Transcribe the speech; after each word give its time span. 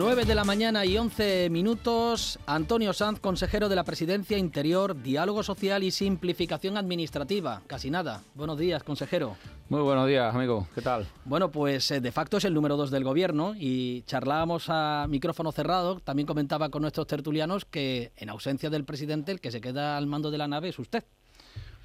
9 0.00 0.24
de 0.24 0.34
la 0.34 0.44
mañana 0.44 0.86
y 0.86 0.96
11 0.96 1.50
minutos. 1.50 2.38
Antonio 2.46 2.94
Sanz, 2.94 3.20
consejero 3.20 3.68
de 3.68 3.76
la 3.76 3.84
Presidencia 3.84 4.38
Interior, 4.38 5.02
Diálogo 5.02 5.42
Social 5.42 5.82
y 5.82 5.90
Simplificación 5.90 6.78
Administrativa. 6.78 7.60
Casi 7.66 7.90
nada. 7.90 8.22
Buenos 8.34 8.58
días, 8.58 8.82
consejero. 8.82 9.36
Muy 9.68 9.82
buenos 9.82 10.08
días, 10.08 10.34
amigo. 10.34 10.66
¿Qué 10.74 10.80
tal? 10.80 11.06
Bueno, 11.26 11.50
pues 11.50 11.90
eh, 11.90 12.00
de 12.00 12.12
facto 12.12 12.38
es 12.38 12.46
el 12.46 12.54
número 12.54 12.78
2 12.78 12.90
del 12.90 13.04
gobierno 13.04 13.52
y 13.54 14.00
charlábamos 14.06 14.70
a 14.70 15.04
micrófono 15.06 15.52
cerrado. 15.52 16.00
También 16.00 16.26
comentaba 16.26 16.70
con 16.70 16.80
nuestros 16.80 17.06
tertulianos 17.06 17.66
que 17.66 18.12
en 18.16 18.30
ausencia 18.30 18.70
del 18.70 18.86
presidente 18.86 19.32
el 19.32 19.40
que 19.42 19.50
se 19.50 19.60
queda 19.60 19.98
al 19.98 20.06
mando 20.06 20.30
de 20.30 20.38
la 20.38 20.48
nave 20.48 20.70
es 20.70 20.78
usted. 20.78 21.04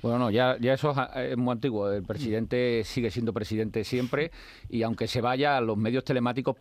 Bueno, 0.01 0.19
no, 0.19 0.29
ya, 0.29 0.57
ya 0.59 0.73
eso 0.73 0.93
es 1.15 1.37
muy 1.37 1.51
antiguo. 1.51 1.91
El 1.91 2.03
presidente 2.03 2.83
sigue 2.83 3.09
siendo 3.09 3.33
presidente 3.33 3.83
siempre 3.83 4.31
y 4.69 4.83
aunque 4.83 5.07
se 5.07 5.21
vaya, 5.21 5.59
los 5.61 5.77
medios 5.77 6.03
telemáticos 6.03 6.55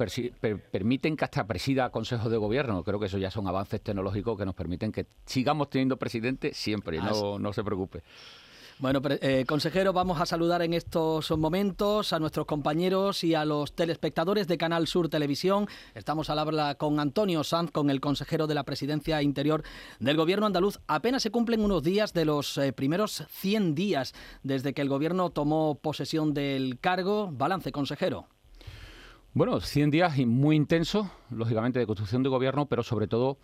permiten 0.71 1.17
que 1.17 1.25
hasta 1.25 1.47
presida 1.47 1.91
consejos 1.91 2.31
de 2.31 2.39
gobierno. 2.39 2.83
Creo 2.85 2.99
que 2.99 3.07
eso 3.07 3.19
ya 3.19 3.31
son 3.31 3.47
avances 3.47 3.83
tecnológicos 3.83 4.39
que 4.39 4.47
nos 4.47 4.55
permiten 4.55 4.93
que 4.93 5.07
sigamos 5.27 5.69
teniendo 5.69 5.99
presidente 5.99 6.55
siempre. 6.55 6.99
No, 6.99 7.39
no 7.39 7.53
se 7.53 7.63
preocupe. 7.63 8.03
Bueno, 8.81 9.01
eh, 9.05 9.45
consejero, 9.47 9.93
vamos 9.93 10.21
a 10.21 10.27
saludar 10.27 10.61
en 10.63 10.75
estos 10.75 11.31
momentos 11.39 12.13
a 12.13 12.19
nuestros 12.19 12.45
compañeros 12.45 13.23
y 13.23 13.33
a 13.35 13.45
los 13.45 13.73
telespectadores 13.77 14.49
de 14.49 14.59
Canal 14.59 14.89
Sur 14.89 15.09
Televisión. 15.09 15.69
Estamos 15.95 16.29
al 16.29 16.41
habla 16.41 16.75
con 16.75 16.99
Antonio 16.99 17.45
Sanz, 17.45 17.71
con 17.71 17.89
el 17.89 18.01
consejero 18.01 18.49
de 18.49 18.55
la 18.57 18.65
Presidencia 18.65 19.23
Interior 19.23 19.63
del 20.01 20.17
Gobierno 20.17 20.47
andaluz. 20.47 20.81
Apenas 20.89 21.23
se 21.23 21.31
cumplen 21.31 21.61
unos 21.61 21.85
días 21.85 22.13
de 22.15 22.25
los 22.25 22.59
eh, 22.59 22.73
primeros 22.73 23.25
100 23.31 23.77
días 23.77 24.13
desde 24.43 24.75
que 24.75 24.83
el 24.83 24.89
Gobierno 24.89 25.31
tomó 25.31 25.77
posesión 25.77 26.35
del 26.35 26.81
cargo. 26.81 27.31
Balance, 27.33 27.71
consejero. 27.71 28.27
Bueno, 29.35 29.61
100 29.61 29.91
días 29.93 30.19
muy 30.19 30.57
intensos, 30.57 31.07
lógicamente, 31.31 31.79
de 31.79 31.87
construcción 31.87 32.25
de 32.25 32.29
gobierno, 32.29 32.67
pero 32.67 32.83
sobre 32.83 33.09
todo 33.09 33.39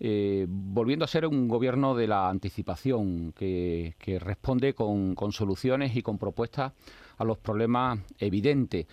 eh, 0.00 0.46
volviendo 0.48 1.04
a 1.04 1.08
ser 1.08 1.26
un 1.26 1.46
gobierno 1.46 1.94
de 1.94 2.06
la 2.06 2.28
anticipación 2.28 3.32
que, 3.32 3.94
responde 4.20 4.74
con, 4.74 5.14
soluciones 5.32 5.96
y 5.96 6.02
con 6.02 6.18
propuestas 6.18 6.72
a 7.16 7.24
los 7.24 7.38
problemas 7.38 8.00
evidentes. 8.18 8.86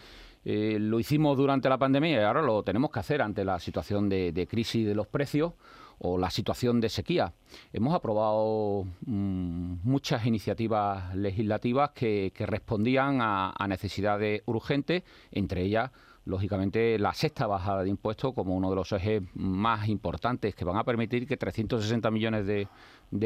Eh, 0.44 0.78
lo 0.80 1.00
hicimos 1.00 1.38
durante 1.38 1.70
la 1.70 1.78
pandemia 1.78 2.22
y 2.22 2.24
ahora 2.24 2.42
lo 2.42 2.64
tenemos 2.64 2.92
que 2.92 3.00
hacer 3.00 3.22
ante 3.22 3.46
la 3.46 3.60
situación 3.60 4.10
de, 4.10 4.48
crisis 4.50 4.86
de 4.86 4.96
los 4.96 5.08
precios 5.08 5.54
o 6.00 6.18
la 6.18 6.32
situación 6.32 6.82
de 6.82 6.90
sequía. 6.90 7.34
Hemos 7.74 7.94
aprobado 7.94 8.86
mm, 9.06 9.76
muchas 9.84 10.26
iniciativas 10.26 11.16
legislativas 11.16 11.92
que, 11.92 12.32
respondían 12.40 13.20
a 13.22 13.68
necesidades 13.68 14.42
urgentes, 14.46 15.04
entre 15.32 15.64
ellas 15.64 15.92
lógicamente, 16.26 17.00
la 17.00 17.14
sexta 17.14 17.48
bajada 17.48 17.84
de 17.84 17.90
impuestos 17.90 18.34
como 18.34 18.56
uno 18.56 18.70
de 18.70 18.76
los 18.76 18.92
ejes 18.92 19.24
más 19.34 19.88
importantes 19.88 20.54
que 20.56 20.66
van 20.66 20.78
a 20.78 20.84
permitir 20.84 21.28
que 21.28 21.38
360 21.38 22.12
millones 22.12 22.46
de, 22.46 22.68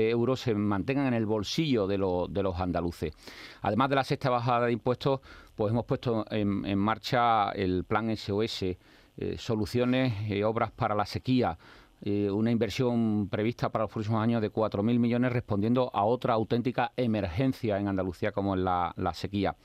euros 0.09 0.39
se 0.39 0.55
mantengan 0.55 1.07
en 1.07 1.13
el 1.13 1.25
bolsillo 1.25 1.87
de, 1.87 1.97
los 1.97 2.59
andaluces. 2.59 3.13
Además 3.61 3.89
de 3.89 3.95
la 3.95 4.03
sexta 4.03 4.29
bajada 4.29 4.67
de 4.67 4.71
impuestos, 4.71 5.19
pues 5.55 5.71
hemos 5.71 5.85
puesto 5.85 6.25
en, 6.29 6.77
marcha 6.77 7.51
el 7.51 7.83
plan 7.83 8.15
SOS, 8.15 8.63
eh, 8.63 8.77
soluciones, 9.37 10.13
eh, 10.29 10.43
obras 10.43 10.71
para 10.71 10.95
la 10.95 11.05
sequía, 11.05 11.57
eh, 12.01 12.29
una 12.29 12.51
inversión 12.51 13.29
prevista 13.29 13.69
para 13.69 13.85
los 13.85 13.91
próximos 13.91 14.21
años 14.21 14.41
de 14.41 14.51
4.000 14.51 14.99
millones 14.99 15.31
respondiendo 15.31 15.89
a 15.93 16.03
otra 16.03 16.33
auténtica 16.33 16.91
emergencia 16.97 17.79
en 17.79 17.87
Andalucía 17.87 18.31
como 18.31 18.55
es 18.55 18.61
la 18.61 19.13
sequía 19.13 19.55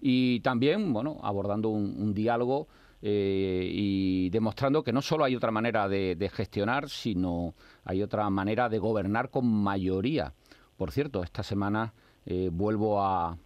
y 0.00 0.40
también, 0.40 0.92
bueno, 0.92 1.18
abordando 1.22 1.68
un, 1.68 2.14
diálogo 2.14 2.68
eh, 3.02 3.70
y 3.72 4.30
demostrando 4.30 4.82
que 4.82 4.92
no 4.92 5.02
solo 5.02 5.24
hay 5.24 5.36
otra 5.36 5.50
manera 5.50 5.88
de, 5.88 6.30
gestionar, 6.32 6.88
sino 6.88 7.54
hay 7.84 8.02
otra 8.02 8.28
manera 8.30 8.68
de 8.68 8.78
gobernar 8.78 9.30
con 9.30 9.46
mayoría. 9.46 10.32
Por 10.76 10.90
cierto, 10.92 11.22
esta 11.22 11.42
semana 11.42 11.92
eh, 12.26 12.48
vuelvo 12.52 13.02
a, 13.02 13.36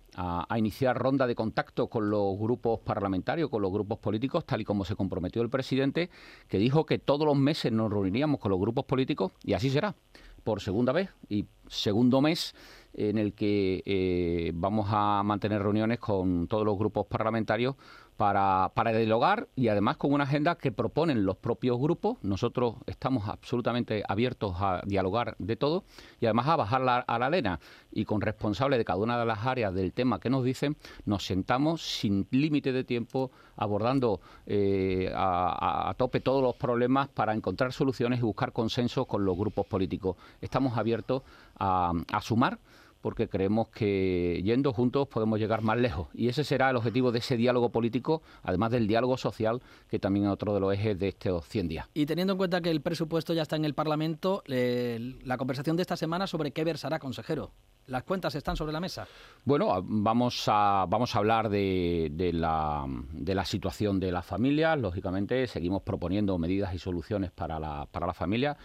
iniciar 0.57 0.97
ronda 0.97 1.27
de 1.27 1.35
contacto 1.35 1.89
con 1.89 2.09
los 2.09 2.39
grupos 2.39 2.79
parlamentarios, 2.79 3.51
con 3.51 3.61
los 3.61 3.73
grupos 3.73 3.99
políticos, 3.99 4.45
tal 4.47 4.61
y 4.61 4.65
como 4.65 4.85
se 4.85 4.95
comprometió 4.95 5.43
el 5.43 5.51
presidente, 5.51 6.09
que 6.47 6.59
dijo 6.59 6.87
que 6.87 7.01
todos 7.01 7.27
los 7.27 7.37
meses 7.37 7.73
nos 7.73 7.91
reuniríamos 7.91 8.39
con 8.39 8.53
los 8.53 8.61
grupos 8.61 8.85
políticos 8.85 9.33
y 9.43 9.55
así 9.55 9.71
será, 9.71 9.97
por 10.45 10.61
segunda 10.61 10.93
vez 10.93 11.11
y 11.29 11.47
segundo 11.67 12.21
mes 12.21 12.55
en 12.93 13.19
el 13.19 13.35
que 13.35 13.83
eh, 13.87 14.53
vamos 14.55 14.89
a 14.91 15.23
mantener 15.25 15.63
reuniones 15.63 15.99
con 15.99 16.47
todos 16.47 16.65
los 16.65 16.79
grupos 16.79 17.07
parlamentarios 17.07 17.75
para, 18.17 18.71
para 18.75 18.93
dialogar 18.93 19.49
y 19.57 19.69
además 19.69 19.97
con 19.97 20.13
una 20.13 20.25
agenda 20.25 20.57
que 20.57 20.73
proponen 20.73 21.25
los 21.25 21.37
propios 21.37 21.79
grupos. 21.79 22.19
Nosotros 22.23 22.77
estamos 22.87 23.29
absolutamente 23.29 24.03
abiertos 24.09 24.55
a 24.61 24.83
dialogar 24.85 25.35
de 25.39 25.57
todo 25.57 25.85
y 26.21 26.27
además 26.27 26.49
a 26.49 26.57
bajar 26.57 26.83
a 27.07 27.19
la 27.19 27.27
arena 27.27 27.61
y 27.91 28.05
con 28.05 28.21
responsables 28.21 28.79
de 28.79 28.85
cada 28.85 28.99
una 28.99 29.19
de 29.19 29.27
las 29.27 29.47
áreas 29.47 29.75
del 29.75 29.93
tema 29.93 30.21
que 30.21 30.31
nos 30.31 30.45
dicen, 30.45 30.77
nos 31.05 31.27
sentamos 31.27 31.83
sin 31.83 32.27
límite 32.31 32.73
de 32.73 32.85
tiempo 32.85 33.31
abordando 33.57 34.21
eh, 34.47 35.13
a, 35.15 35.95
tope 35.97 36.21
todos 36.21 36.43
los 36.43 36.57
problemas 36.57 37.09
para 37.09 37.35
encontrar 37.35 37.73
soluciones 37.73 38.19
y 38.21 38.23
buscar 38.23 38.53
consensos 38.53 39.07
con 39.07 39.25
los 39.25 39.37
grupos 39.37 39.67
políticos. 39.67 40.17
Estamos 40.41 40.77
abiertos 40.77 41.23
a 41.59 42.21
sumar 42.21 42.59
porque 43.05 43.29
creemos 43.29 43.69
que 43.69 44.41
yendo 44.43 44.73
juntos 44.73 45.07
podemos 45.09 45.39
llegar 45.39 45.61
más 45.61 45.77
lejos. 45.77 46.09
Y 46.15 46.29
ese 46.29 46.43
será 46.43 46.71
el 46.71 46.77
objetivo 46.77 47.13
de 47.13 47.19
ese 47.19 47.37
diálogo 47.37 47.69
político, 47.69 48.23
además 48.43 48.71
del 48.71 48.87
diálogo 48.87 49.19
social, 49.19 49.61
que 49.91 49.99
también 49.99 50.25
es 50.25 50.33
otro 50.33 50.55
de 50.55 50.61
los 50.61 50.73
ejes 50.73 50.99
de 50.99 51.09
estos 51.09 51.47
100 51.47 51.69
días. 51.69 51.87
Y 51.93 52.07
teniendo 52.07 52.33
en 52.33 52.39
cuenta 52.39 52.63
que 52.63 52.71
el 52.71 52.81
presupuesto 52.81 53.35
ya 53.35 53.43
está 53.43 53.57
en 53.57 53.67
el 53.67 53.75
Parlamento, 53.75 54.43
la 54.47 55.37
conversación 55.37 55.77
de 55.77 55.83
esta 55.83 55.99
semana 55.99 56.27
sobre 56.27 56.53
qué 56.53 56.65
versará, 56.65 56.99
consejero. 56.99 57.51
¿Las 57.89 58.05
cuentas 58.05 58.35
están 58.37 58.57
sobre 58.57 58.73
la 58.73 58.81
mesa? 58.81 59.07
Bueno, 59.45 59.83
vamos 59.85 60.45
a, 60.47 60.87
vamos 60.89 61.15
a 61.15 61.19
hablar 61.19 61.51
de, 61.51 62.09
de, 62.11 62.33
la, 62.33 62.87
de 63.13 63.35
la 63.35 63.45
situación 63.45 64.01
de 64.01 64.13
las 64.13 64.25
familias. 64.25 64.81
Lógicamente, 64.81 65.47
seguimos 65.47 65.83
proponiendo 65.83 66.39
medidas 66.39 66.73
y 66.73 66.79
soluciones 66.79 67.33
para 67.33 67.61
la, 67.61 67.87
para 67.93 68.07
la 68.07 68.15
familia. 68.15 68.57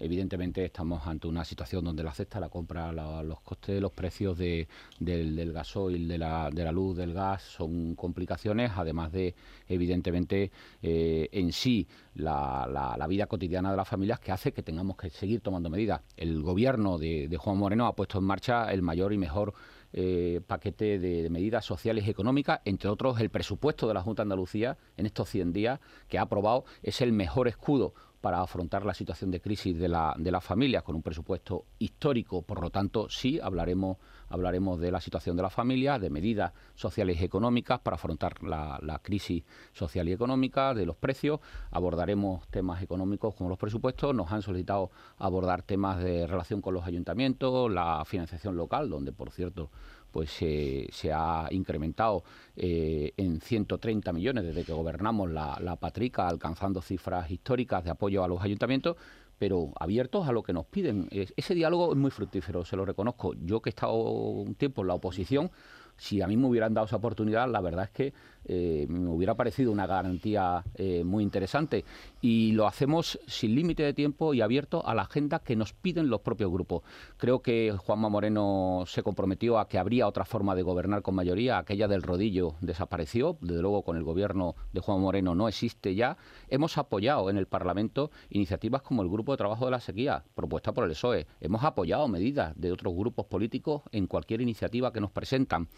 Evidentemente 0.00 0.64
estamos 0.64 1.06
ante 1.06 1.26
una 1.26 1.44
situación 1.44 1.84
donde 1.84 2.04
la 2.04 2.14
cesta, 2.14 2.38
la 2.38 2.48
compra, 2.48 2.92
los 2.92 3.40
costes, 3.40 3.80
los 3.80 3.92
precios 3.92 4.38
de, 4.38 4.68
del, 5.00 5.52
gasoil, 5.52 6.06
de 6.06 6.18
la, 6.18 6.50
de 6.50 6.64
la 6.64 6.72
luz, 6.72 6.96
del 6.96 7.12
gas 7.12 7.42
son 7.42 7.94
complicaciones, 7.94 8.72
además 8.76 9.10
de, 9.12 9.34
evidentemente, 9.68 10.52
eh, 10.82 11.28
en 11.32 11.52
sí 11.52 11.88
la, 12.14 12.68
la, 12.96 13.06
vida 13.08 13.26
cotidiana 13.26 13.70
de 13.70 13.76
las 13.76 13.88
familias 13.88 14.20
que 14.20 14.32
hace 14.32 14.52
que 14.52 14.62
tengamos 14.62 14.96
que 14.96 15.10
seguir 15.10 15.40
tomando 15.40 15.70
medidas. 15.70 16.02
El 16.16 16.42
gobierno 16.42 16.98
de, 16.98 17.34
Juan 17.38 17.56
Moreno 17.56 17.86
ha 17.86 17.96
puesto 17.96 18.18
en 18.18 18.24
marcha 18.24 18.70
el 18.72 18.82
mayor 18.82 19.12
y 19.12 19.18
mejor 19.18 19.54
eh, 19.92 20.40
paquete 20.46 20.98
de, 20.98 21.28
medidas 21.30 21.64
sociales 21.64 22.06
y 22.06 22.10
económicas, 22.10 22.60
entre 22.64 22.90
otros 22.90 23.18
el 23.20 23.30
presupuesto 23.30 23.88
de 23.88 23.94
la 23.94 24.02
Junta 24.02 24.22
de 24.22 24.24
Andalucía 24.24 24.76
en 24.96 25.06
estos 25.06 25.28
100 25.30 25.52
días 25.52 25.80
que 26.08 26.18
ha 26.18 26.22
aprobado 26.22 26.64
es 26.82 27.00
el 27.00 27.12
mejor 27.12 27.48
escudo 27.48 27.94
para 28.20 28.40
afrontar 28.40 28.84
la 28.84 28.94
situación 28.94 29.30
de 29.30 29.40
crisis 29.40 29.78
de 29.78 29.88
la, 29.88 30.14
de 30.18 30.30
las 30.30 30.42
familias 30.42 30.82
con 30.82 30.96
un 30.96 31.02
presupuesto 31.02 31.66
histórico. 31.78 32.42
Por 32.42 32.60
lo 32.60 32.70
tanto, 32.70 33.08
sí 33.08 33.38
hablaremos, 33.40 33.98
hablaremos 34.28 34.80
de 34.80 34.90
la 34.90 35.00
situación 35.00 35.36
de 35.36 35.42
las 35.42 35.52
familias, 35.52 36.00
de 36.00 36.10
medidas 36.10 36.52
sociales 36.74 37.20
y 37.20 37.24
económicas 37.24 37.80
para 37.80 37.94
afrontar 37.94 38.42
la, 38.42 38.78
la 38.82 38.98
crisis 38.98 39.44
social 39.72 40.08
y 40.08 40.12
económica, 40.12 40.74
de 40.74 40.86
los 40.86 40.96
precios. 40.96 41.40
Abordaremos 41.70 42.46
temas 42.48 42.82
económicos 42.82 43.34
como 43.34 43.50
los 43.50 43.58
presupuestos. 43.58 44.14
Nos 44.14 44.32
han 44.32 44.42
solicitado 44.42 44.90
abordar 45.18 45.62
temas 45.62 46.02
de 46.02 46.26
relación 46.26 46.60
con 46.60 46.74
los 46.74 46.86
ayuntamientos, 46.86 47.70
la 47.70 48.04
financiación 48.04 48.56
local, 48.56 48.90
donde, 48.90 49.12
por 49.12 49.30
cierto, 49.30 49.70
pues 50.10 50.30
se 50.30 51.12
ha 51.12 51.48
incrementado 51.50 52.24
eh, 52.56 53.12
en 53.16 53.40
130 53.40 54.12
millones 54.12 54.44
desde 54.44 54.64
que 54.64 54.72
gobernamos 54.72 55.30
la, 55.30 55.58
la 55.60 55.76
Patrica, 55.76 56.28
alcanzando 56.28 56.80
cifras 56.80 57.30
históricas 57.30 57.84
de 57.84 57.90
apoyo 57.90 58.24
a 58.24 58.28
los 58.28 58.42
ayuntamientos, 58.42 58.96
pero 59.38 59.72
abiertos 59.78 60.28
a 60.28 60.32
lo 60.32 60.42
que 60.42 60.52
nos 60.52 60.66
piden. 60.66 61.08
Ese 61.10 61.54
diálogo 61.54 61.92
es 61.92 61.98
muy 61.98 62.10
fructífero, 62.10 62.64
se 62.64 62.76
lo 62.76 62.84
reconozco. 62.84 63.34
Yo 63.34 63.60
que 63.60 63.70
he 63.70 63.72
estado 63.72 63.94
un 63.94 64.54
tiempo 64.54 64.82
en 64.82 64.88
la 64.88 64.94
oposición, 64.94 65.50
si 65.96 66.22
a 66.22 66.26
mí 66.26 66.36
me 66.36 66.46
hubieran 66.46 66.74
dado 66.74 66.86
esa 66.86 66.96
oportunidad, 66.96 67.48
la 67.50 67.60
verdad 67.60 67.84
es 67.84 67.90
que 67.90 68.14
eh, 68.44 68.86
me 68.88 69.08
hubiera 69.08 69.34
parecido 69.34 69.72
una 69.72 69.86
garantía 69.86 70.64
eh, 70.74 71.04
muy 71.04 71.22
interesante. 71.22 71.84
Y 72.20 72.52
lo 72.52 72.66
hacemos 72.66 73.18
sin 73.26 73.54
límite 73.54 73.82
de 73.82 73.92
tiempo 73.92 74.34
y 74.34 74.40
abierto 74.40 74.86
a 74.86 74.94
la 74.94 75.02
agenda 75.02 75.38
que 75.38 75.56
nos 75.56 75.72
piden 75.72 76.08
los 76.08 76.20
propios 76.20 76.50
grupos. 76.50 76.82
Creo 77.16 77.42
que 77.42 77.74
Juanma 77.76 78.08
Moreno 78.08 78.84
se 78.86 79.02
comprometió 79.02 79.58
a 79.58 79.68
que 79.68 79.78
habría 79.78 80.06
otra 80.06 80.24
forma 80.24 80.54
de 80.54 80.62
gobernar 80.62 81.02
con 81.02 81.14
mayoría. 81.14 81.58
Aquella 81.58 81.88
del 81.88 82.02
rodillo 82.02 82.54
desapareció. 82.60 83.36
Desde 83.40 83.62
luego, 83.62 83.82
con 83.82 83.96
el 83.96 84.04
gobierno 84.04 84.54
de 84.72 84.80
Juan 84.80 85.00
Moreno 85.00 85.34
no 85.34 85.48
existe 85.48 85.94
ya. 85.94 86.16
Hemos 86.48 86.78
apoyado 86.78 87.30
en 87.30 87.36
el 87.36 87.46
Parlamento 87.46 88.10
iniciativas 88.30 88.82
como 88.82 89.02
el 89.02 89.08
Grupo 89.08 89.32
de 89.32 89.38
Trabajo 89.38 89.64
de 89.64 89.70
la 89.70 89.80
Sequía, 89.80 90.24
propuesta 90.34 90.72
por 90.72 90.84
el 90.84 90.90
PSOE. 90.90 91.26
Hemos 91.40 91.64
apoyado 91.64 92.08
medidas 92.08 92.58
de 92.58 92.72
otros 92.72 92.94
grupos 92.94 93.26
políticos 93.26 93.82
en 93.92 94.06
cualquier 94.06 94.40
iniciativa 94.40 94.92
que 94.92 95.00
nos 95.00 95.10
presentan. 95.10 95.68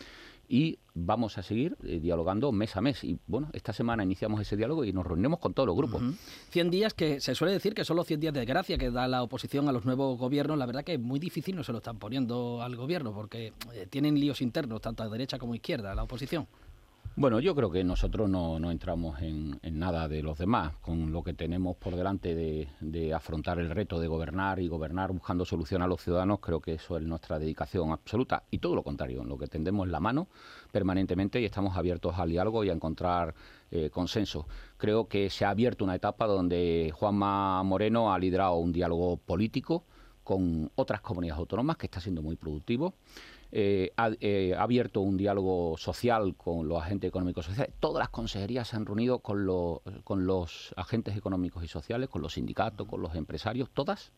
Y 0.52 0.80
vamos 0.94 1.38
a 1.38 1.44
seguir 1.44 1.76
eh, 1.84 2.00
dialogando 2.00 2.50
mes 2.50 2.76
a 2.76 2.80
mes. 2.80 3.04
Y 3.04 3.20
bueno, 3.28 3.48
esta 3.52 3.72
semana 3.72 4.02
iniciamos 4.02 4.40
ese 4.40 4.56
diálogo 4.56 4.84
y 4.84 4.92
nos 4.92 5.06
reunimos 5.06 5.38
con 5.38 5.54
todos 5.54 5.68
los 5.68 5.76
grupos. 5.76 6.02
100 6.50 6.70
días 6.70 6.92
que 6.92 7.20
se 7.20 7.36
suele 7.36 7.52
decir 7.52 7.72
que 7.72 7.84
son 7.84 7.96
los 7.96 8.06
100 8.08 8.18
días 8.18 8.34
de 8.34 8.44
gracia 8.44 8.76
que 8.76 8.90
da 8.90 9.06
la 9.06 9.22
oposición 9.22 9.68
a 9.68 9.72
los 9.72 9.84
nuevos 9.84 10.18
gobiernos. 10.18 10.58
La 10.58 10.66
verdad 10.66 10.82
que 10.82 10.94
es 10.94 11.00
muy 11.00 11.20
difícil, 11.20 11.54
no 11.54 11.62
se 11.62 11.70
lo 11.70 11.78
están 11.78 12.00
poniendo 12.00 12.62
al 12.62 12.74
gobierno 12.74 13.14
porque 13.14 13.52
eh, 13.72 13.86
tienen 13.88 14.18
líos 14.18 14.42
internos, 14.42 14.80
tanto 14.80 15.04
a 15.04 15.08
derecha 15.08 15.38
como 15.38 15.52
a 15.52 15.56
izquierda, 15.56 15.94
la 15.94 16.02
oposición. 16.02 16.48
Bueno, 17.20 17.38
yo 17.38 17.54
creo 17.54 17.70
que 17.70 17.84
nosotros 17.84 18.30
no, 18.30 18.70
entramos 18.70 19.20
en, 19.20 19.60
nada 19.72 20.08
de 20.08 20.22
los 20.22 20.38
demás, 20.38 20.76
con 20.80 21.12
lo 21.12 21.22
que 21.22 21.34
tenemos 21.34 21.76
por 21.76 21.94
delante 21.94 22.34
de, 22.34 23.12
afrontar 23.12 23.58
el 23.58 23.68
reto 23.68 24.00
de 24.00 24.08
gobernar 24.08 24.58
y 24.58 24.68
gobernar 24.68 25.12
buscando 25.12 25.44
solución 25.44 25.82
a 25.82 25.86
los 25.86 26.00
ciudadanos, 26.00 26.40
creo 26.40 26.62
que 26.62 26.72
eso 26.72 26.96
es 26.96 27.02
nuestra 27.02 27.38
dedicación 27.38 27.92
absoluta 27.92 28.44
y 28.50 28.56
todo 28.56 28.74
lo 28.74 28.82
contrario, 28.82 29.20
en 29.20 29.28
lo 29.28 29.36
que 29.36 29.48
tendemos 29.48 29.86
la 29.88 30.00
mano 30.00 30.28
permanentemente 30.72 31.38
y 31.42 31.44
estamos 31.44 31.76
abiertos 31.76 32.18
al 32.18 32.30
diálogo 32.30 32.64
y 32.64 32.70
a 32.70 32.72
encontrar 32.72 33.34
eh, 33.70 33.90
consenso. 33.90 34.48
Creo 34.78 35.06
que 35.06 35.28
se 35.28 35.44
ha 35.44 35.50
abierto 35.50 35.84
una 35.84 35.96
etapa 35.96 36.26
donde 36.26 36.90
Juanma 36.94 37.62
Moreno 37.64 38.14
ha 38.14 38.18
liderado 38.18 38.54
un 38.54 38.72
diálogo 38.72 39.18
político 39.18 39.84
con 40.24 40.70
otras 40.74 41.02
comunidades 41.02 41.40
autónomas 41.40 41.76
que 41.76 41.84
está 41.84 42.00
siendo 42.00 42.22
muy 42.22 42.36
productivo. 42.36 42.94
Eh, 43.52 43.92
eh, 44.20 44.54
ha, 44.56 44.62
abierto 44.62 45.00
un 45.00 45.16
diálogo 45.16 45.76
social 45.76 46.36
con 46.36 46.68
los 46.68 46.80
agentes 46.80 47.08
económicos 47.08 47.46
sociales. 47.46 47.74
Todas 47.80 47.98
las 48.00 48.10
consejerías 48.10 48.68
se 48.68 48.76
han 48.76 48.86
reunido 48.86 49.18
con, 49.18 49.46
con 50.04 50.26
los 50.26 50.72
agentes 50.76 51.16
económicos 51.16 51.64
y 51.64 51.68
sociales, 51.68 52.08
con 52.08 52.22
los 52.22 52.34
sindicatos, 52.34 52.86
con 52.86 53.02
los 53.02 53.14
empresarios, 53.14 53.70
todas. 53.70 54.12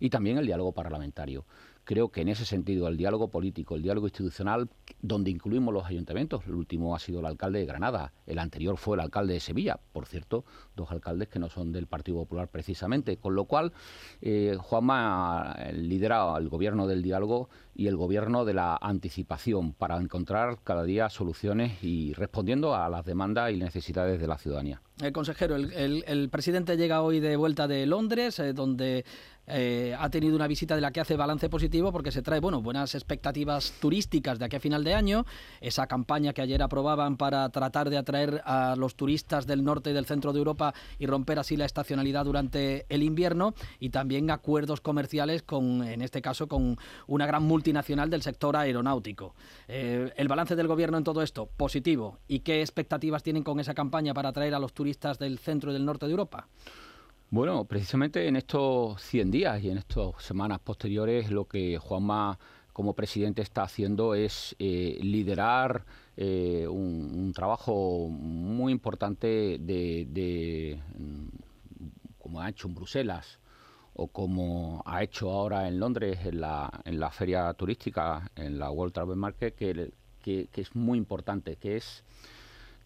Y 0.00 0.10
también 0.10 0.38
el 0.38 0.46
diálogo 0.46 0.72
parlamentario 0.72 1.44
creo 1.86 2.10
que 2.10 2.20
en 2.20 2.28
ese 2.28 2.44
sentido 2.44 2.88
el 2.88 2.96
diálogo 2.96 3.28
político, 3.28 3.76
el 3.76 3.82
diálogo 3.82 4.08
institucional, 4.08 4.68
donde 5.00 5.30
incluimos 5.30 5.72
los 5.72 5.86
ayuntamientos, 5.86 6.44
el 6.46 6.54
último 6.54 6.94
ha 6.94 6.98
sido 6.98 7.20
el 7.20 7.26
alcalde 7.26 7.60
de 7.60 7.66
Granada, 7.66 8.12
el 8.26 8.40
anterior 8.40 8.76
fue 8.76 8.96
el 8.96 9.00
alcalde 9.00 9.34
de 9.34 9.40
Sevilla, 9.40 9.78
por 9.92 10.06
cierto, 10.06 10.44
dos 10.74 10.90
alcaldes 10.90 11.28
que 11.28 11.38
no 11.38 11.48
son 11.48 11.72
del 11.72 11.86
Partido 11.86 12.18
Popular 12.18 12.48
precisamente, 12.48 13.16
con 13.18 13.36
lo 13.36 13.44
cual 13.44 13.72
eh, 14.20 14.56
Juanma 14.58 15.56
lidera 15.72 16.36
el 16.36 16.48
gobierno 16.48 16.88
del 16.88 17.02
diálogo 17.02 17.48
y 17.74 17.86
el 17.86 17.96
gobierno 17.96 18.44
de 18.44 18.54
la 18.54 18.76
anticipación 18.80 19.72
para 19.72 19.96
encontrar 19.96 20.58
cada 20.64 20.82
día 20.82 21.08
soluciones 21.08 21.84
y 21.84 22.12
respondiendo 22.14 22.74
a 22.74 22.88
las 22.88 23.04
demandas 23.04 23.52
y 23.52 23.58
necesidades 23.58 24.20
de 24.20 24.26
la 24.26 24.38
ciudadanía. 24.38 24.82
El 25.00 25.12
consejero, 25.12 25.56
el, 25.56 26.28
presidente 26.30 26.74
llega 26.78 27.02
hoy 27.02 27.20
de 27.20 27.36
vuelta 27.36 27.68
de 27.68 27.84
Londres, 27.84 28.38
eh, 28.38 28.54
donde 28.54 29.04
eh, 29.46 29.94
ha 29.98 30.08
tenido 30.08 30.34
una 30.34 30.48
visita 30.48 30.74
de 30.74 30.80
la 30.80 30.90
que 30.90 31.00
hace 31.00 31.16
balance 31.16 31.48
positivo 31.48 31.92
porque 31.92 32.10
se 32.10 32.22
trae 32.22 32.40
bueno, 32.40 32.62
buenas 32.62 32.94
expectativas 32.94 33.74
turísticas 33.78 34.38
de 34.38 34.46
aquí 34.46 34.56
a 34.56 34.60
final 34.60 34.84
de 34.84 34.94
año. 34.94 35.26
Esa 35.60 35.86
campaña 35.86 36.32
que 36.32 36.40
ayer 36.40 36.62
aprobaban 36.62 37.18
para 37.18 37.46
tratar 37.50 37.90
de 37.90 37.98
atraer 37.98 38.40
a 38.46 38.74
los 38.74 38.96
turistas 38.96 39.46
del 39.46 39.64
norte 39.64 39.90
y 39.90 39.92
del 39.92 40.06
centro 40.06 40.32
de 40.32 40.38
Europa 40.38 40.72
y 40.98 41.06
romper 41.06 41.38
así 41.38 41.58
la 41.58 41.66
estacionalidad 41.66 42.24
durante 42.24 42.86
el 42.88 43.02
invierno. 43.02 43.54
Y 43.78 43.90
también 43.90 44.30
acuerdos 44.30 44.80
comerciales 44.80 45.42
con, 45.42 45.86
en 45.86 46.00
este 46.00 46.22
caso, 46.22 46.48
con 46.48 46.78
una 47.06 47.26
gran 47.26 47.42
multinacional 47.42 48.08
del 48.08 48.22
sector 48.22 48.56
aeronáutico. 48.56 49.34
Eh, 49.68 50.10
el 50.16 50.26
balance 50.26 50.56
del 50.56 50.68
gobierno 50.68 50.96
en 50.96 51.04
todo 51.04 51.20
esto, 51.20 51.50
positivo. 51.54 52.18
¿Y 52.28 52.40
qué 52.40 52.62
expectativas 52.62 53.22
tienen 53.22 53.42
con 53.42 53.60
esa 53.60 53.74
campaña 53.74 54.14
para 54.14 54.30
atraer 54.30 54.54
a 54.54 54.58
los 54.58 54.72
turistas 54.72 54.85
del 55.18 55.38
centro 55.38 55.70
y 55.70 55.74
del 55.74 55.84
norte 55.84 56.06
de 56.06 56.12
Europa? 56.12 56.48
Bueno, 57.30 57.64
precisamente 57.64 58.28
en 58.28 58.36
estos 58.36 59.02
100 59.02 59.30
días 59.30 59.62
y 59.62 59.70
en 59.70 59.78
estas 59.78 60.22
semanas 60.22 60.60
posteriores 60.60 61.30
lo 61.30 61.46
que 61.46 61.76
Juanma 61.78 62.38
como 62.72 62.92
presidente 62.92 63.42
está 63.42 63.62
haciendo 63.62 64.14
es 64.14 64.54
eh, 64.58 64.98
liderar 65.02 65.84
eh, 66.16 66.68
un, 66.68 67.32
trabajo 67.34 68.08
muy 68.10 68.70
importante 68.70 69.56
de, 69.58 70.78
mm, 70.98 71.26
como 72.18 72.40
ha 72.40 72.48
hecho 72.50 72.68
en 72.68 72.74
Bruselas 72.74 73.40
o 73.94 74.08
como 74.08 74.82
ha 74.84 75.02
hecho 75.02 75.30
ahora 75.30 75.68
en 75.68 75.80
Londres 75.80 76.18
en 76.24 76.40
la, 76.40 76.70
en 76.84 77.00
la 77.00 77.10
feria 77.10 77.52
turística, 77.54 78.30
en 78.36 78.58
la 78.58 78.70
World 78.70 78.92
Travel 78.92 79.16
Market, 79.16 79.54
que, 79.54 79.90
que, 80.22 80.60
es 80.60 80.76
muy 80.76 80.98
importante, 80.98 81.56
que 81.56 81.76
es 81.76 82.04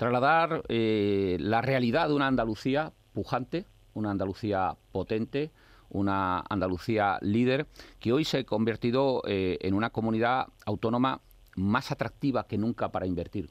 trasladar 0.01 0.63
eh, 0.71 1.37
la 1.41 1.61
realidad 1.61 2.09
de 2.09 2.15
una 2.15 2.27
Andalucía 2.27 2.91
pujante, 3.13 3.67
una 3.93 4.11
Andalucía 4.11 4.75
potente, 4.93 5.51
una 5.91 6.43
Andalucía 6.49 7.19
líder, 7.21 7.67
que 7.99 8.11
hoy 8.15 8.25
se 8.25 8.39
ha 8.39 8.45
convertido 8.45 9.21
eh, 9.27 9.59
en 9.61 9.75
una 9.75 9.91
comunidad 9.91 10.47
autónoma 10.65 11.21
más 11.55 11.93
atractiva 11.93 12.47
que 12.47 12.57
nunca 12.57 12.91
para 12.91 13.07
invertir. 13.07 13.51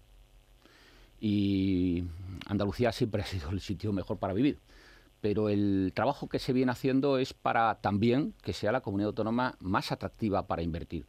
Y 1.19 2.05
Andalucía 2.47 2.91
siempre 2.93 3.21
ha 3.21 3.27
sido 3.27 3.51
el 3.51 3.61
sitio 3.61 3.93
mejor 3.93 4.17
para 4.17 4.33
vivir. 4.33 4.57
Pero 5.21 5.49
el 5.49 5.91
trabajo 5.93 6.29
que 6.29 6.39
se 6.39 6.51
viene 6.51 6.71
haciendo 6.71 7.19
es 7.19 7.35
para 7.35 7.75
también 7.75 8.33
que 8.41 8.53
sea 8.53 8.71
la 8.71 8.81
comunidad 8.81 9.09
autónoma 9.09 9.55
más 9.59 9.91
atractiva 9.91 10.47
para 10.47 10.63
invertir. 10.63 11.05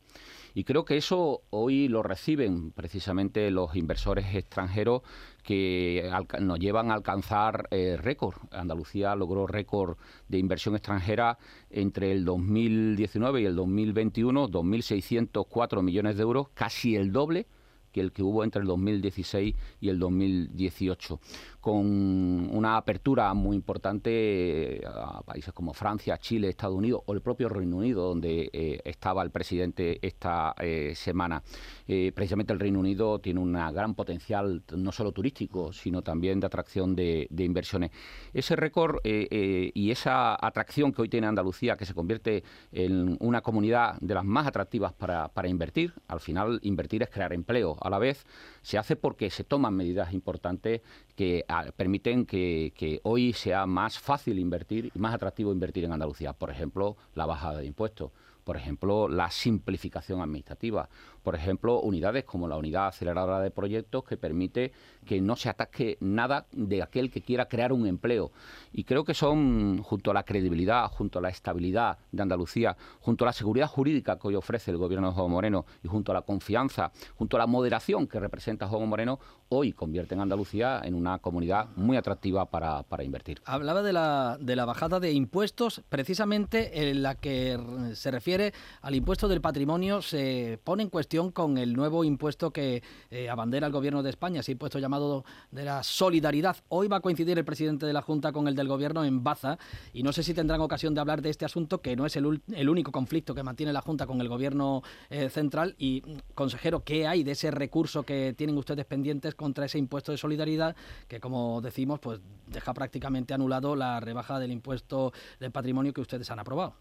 Y 0.55 0.65
creo 0.65 0.85
que 0.85 0.97
eso 0.97 1.43
hoy 1.51 1.89
lo 1.89 2.03
reciben 2.03 2.73
precisamente 2.73 3.51
los 3.51 3.77
inversores 3.77 4.35
extranjeros 4.35 5.03
que 5.43 6.11
nos 6.41 6.59
llevan 6.59 6.91
a 6.91 6.95
alcanzar 6.95 7.69
eh, 7.71 7.97
récord. 7.99 8.35
Andalucía 8.51 9.15
logró 9.15 9.47
récord 9.47 9.97
de 10.29 10.39
inversión 10.39 10.75
extranjera 10.75 11.39
entre 11.71 12.13
el 12.13 12.25
2019 12.25 13.43
y 13.43 13.45
el 13.45 13.57
2021, 13.57 14.49
2.604 14.49 15.83
millones 15.83 16.17
de 16.17 16.23
euros, 16.23 16.49
casi 16.55 16.97
el 16.97 17.13
doble 17.13 17.47
que 17.93 18.01
el 18.01 18.13
que 18.13 18.23
hubo 18.23 18.45
entre 18.45 18.63
el 18.63 18.69
2016 18.69 19.55
y 19.81 19.89
el 19.89 19.99
2018, 19.99 21.21
con 21.61 22.49
una 22.57 22.77
apertura 22.77 23.35
muy 23.35 23.55
importante 23.55 24.77
eh, 24.77 24.83
a 24.87 25.21
países 25.23 25.53
como 25.53 25.75
Francia, 25.75 26.17
Chile, 26.19 26.49
Estados 26.49 26.77
Unidos 26.77 27.03
o 27.07 27.13
el 27.13 27.21
propio 27.21 27.49
Reino 27.49 27.77
Unido, 27.77 28.09
donde 28.09 28.49
eh, 28.53 28.81
estaba 28.85 29.23
el 29.23 29.31
presidente 29.31 29.99
esta 30.01 30.55
eh, 30.59 30.95
semana. 30.95 31.43
precisamente 31.87 32.53
el 32.53 32.61
Reino 32.61 32.79
Unido 32.79 33.19
tiene 33.19 33.41
un 33.41 33.53
gran 33.53 33.95
potencial, 33.95 34.63
no 34.77 34.93
solo 34.93 35.13
turístico, 35.13 35.73
sino 35.73 36.03
también 36.03 36.41
de 36.41 36.47
atracción 36.47 36.95
de, 36.95 37.29
inversiones. 37.39 37.91
Ese 38.33 38.57
récord 38.57 38.99
y 39.05 39.91
esa 39.91 40.35
atracción 40.35 40.93
que 40.93 41.03
hoy 41.03 41.09
tiene 41.09 41.27
Andalucía, 41.27 41.77
que 41.77 41.85
se 41.85 41.95
convierte 41.95 42.45
en 42.73 43.17
una 43.21 43.41
comunidad 43.43 43.99
de 44.01 44.15
las 44.15 44.25
más 44.25 44.47
atractivas 44.47 44.93
para, 44.93 45.29
para 45.29 45.49
invertir, 45.49 45.93
al 46.09 46.21
final 46.21 46.61
invertir 46.63 47.03
es 47.03 47.11
crear 47.11 47.33
empleo 47.33 47.77
a 47.81 47.91
la 47.91 47.99
vez 47.99 48.25
se 48.63 48.79
hace 48.79 48.97
porque 48.97 49.31
se 49.31 49.45
toman 49.45 49.75
medidas 49.75 50.13
importantes 50.13 50.83
que 51.17 51.45
permiten 51.77 52.27
que, 52.27 53.01
hoy 53.03 53.33
sea 53.33 53.67
más 53.67 53.99
fácil 53.99 54.39
invertir 54.39 54.91
y 54.95 54.99
más 54.99 55.15
atractivo 55.15 55.53
invertir 55.53 55.85
en 55.85 55.93
Andalucía. 55.93 56.33
Por 56.33 56.51
ejemplo, 56.51 56.97
la 57.15 57.27
bajada 57.27 57.59
de 57.59 57.67
impuestos. 57.67 58.13
Por 58.45 58.57
ejemplo, 58.57 59.09
la 59.09 59.31
simplificación 59.31 60.21
administrativa. 60.21 60.89
Por 61.23 61.35
ejemplo, 61.35 61.81
unidades 61.81 62.25
como 62.25 62.49
la 62.49 62.57
unidad 62.57 62.89
aceleradora 62.89 63.41
de 63.41 63.51
proyectos 63.51 64.05
que 64.05 64.17
permite 64.17 64.73
que 65.05 65.21
no 65.21 65.37
se 65.37 65.49
ataque 65.49 65.99
nada 66.01 66.47
de 66.53 66.83
aquel 66.83 67.11
que 67.11 67.23
quiera 67.23 67.49
crear 67.49 67.73
un 67.73 67.87
empleo. 67.87 68.33
Y 68.73 68.85
creo 68.85 69.05
que 69.05 69.15
son, 69.15 69.83
junto 69.83 70.11
a 70.11 70.15
la 70.15 70.25
credibilidad, 70.25 70.91
junto 70.91 71.19
a 71.19 71.23
la 71.23 71.29
estabilidad 71.29 71.99
de 72.13 72.23
Andalucía, 72.23 72.77
junto 73.01 73.25
a 73.25 73.27
la 73.27 73.33
seguridad 73.33 73.67
jurídica 73.67 74.19
que 74.19 74.29
hoy 74.29 74.35
ofrece 74.35 74.71
el 74.71 74.77
gobierno 74.77 75.09
de 75.09 75.15
Juan 75.15 75.31
Moreno 75.31 75.67
y 75.83 75.89
junto 75.89 76.13
a 76.13 76.15
la 76.15 76.23
confianza, 76.23 76.93
junto 77.17 77.37
a 77.37 77.41
la 77.41 77.47
moderación 77.47 78.07
que 78.07 78.21
representa 78.21 78.67
Juan 78.67 78.89
Moreno, 78.89 79.19
hoy 79.49 79.73
convierte 79.73 80.15
en 80.15 80.21
Andalucía 80.21 80.81
en 80.85 80.95
una 80.95 81.19
comunidad 81.19 81.69
muy 81.77 81.97
atractiva 81.97 82.47
para, 82.51 82.85
invertir. 83.03 83.41
Hablaba 83.45 83.83
de 83.83 83.93
la, 83.93 84.39
de 84.41 84.57
la 84.57 84.65
bajada 84.65 85.01
de 85.01 85.13
impuestos, 85.13 85.83
precisamente 85.89 86.91
en 86.91 87.03
la 87.03 87.15
que 87.17 87.59
se 87.95 88.11
refiere 88.11 88.53
al 88.83 88.95
impuesto 88.95 89.27
del 89.29 89.41
patrimonio, 89.41 90.03
se 90.03 90.61
pone 90.63 90.83
en 90.83 90.91
cuestión 90.91 91.10
con 91.33 91.59
el 91.59 91.73
nuevo 91.73 92.05
impuesto 92.05 92.53
que 92.53 92.85
eh, 93.11 93.29
abandera 93.29 93.67
el 93.67 93.73
gobierno 93.73 94.01
de 94.01 94.11
España, 94.11 94.41
ese 94.41 94.53
impuesto 94.53 94.79
llamado 94.79 95.25
de 95.51 95.65
la 95.65 95.83
solidaridad. 95.83 96.57
Hoy 96.69 96.87
va 96.87 96.99
a 96.99 97.01
coincidir 97.01 97.37
el 97.37 97.45
presidente 97.45 97.85
de 97.85 97.93
la 97.93 98.01
Junta 98.01 98.31
con 98.31 98.47
el 98.47 98.55
del 98.55 98.69
gobierno 98.69 99.05
en 99.05 99.25
Baza 99.25 99.59
y 99.93 100.05
no 100.05 100.13
sé 100.13 100.23
si 100.23 100.35
tendrán 100.35 100.61
ocasión 100.61 100.95
de 100.95 101.01
hablar 101.01 101.21
de 101.21 101.31
este 101.31 101.45
asunto, 101.45 101.81
que 101.81 101.97
no 101.97 102.07
es 102.07 102.15
el, 102.15 102.41
el 102.55 102.69
único 102.69 102.93
conflicto 102.93 103.35
que 103.35 103.43
mantiene 103.43 103.73
la 103.73 103.81
Junta 103.81 104.07
con 104.07 104.21
el 104.21 104.29
gobierno 104.29 104.85
eh, 105.11 105.29
central. 105.31 105.75
Y, 105.79 106.05
consejero, 106.37 106.85
¿qué 106.85 107.09
hay 107.09 107.25
de 107.25 107.33
ese 107.33 107.51
recurso 107.51 108.05
que 108.05 108.33
tienen 108.39 108.57
ustedes 108.57 108.87
pendientes 108.87 109.35
contra 109.35 109.65
ese 109.65 109.79
impuesto 109.79 110.13
de 110.13 110.19
solidaridad 110.19 110.77
que, 111.09 111.19
como 111.19 111.61
decimos, 111.61 111.99
pues 111.99 112.21
deja 112.47 112.73
prácticamente 112.73 113.35
anulado 113.35 113.75
la 113.75 113.99
rebaja 113.99 114.39
del 114.39 114.53
impuesto 114.53 115.13
del 115.41 115.51
patrimonio 115.51 115.93
que 115.93 116.03
ustedes 116.03 116.31
han 116.31 116.39
aprobado? 116.39 116.75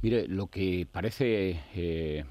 Mire, 0.00 0.28
lo 0.28 0.48
que 0.48 0.86
parece 0.90 1.60
eh, 1.74 2.24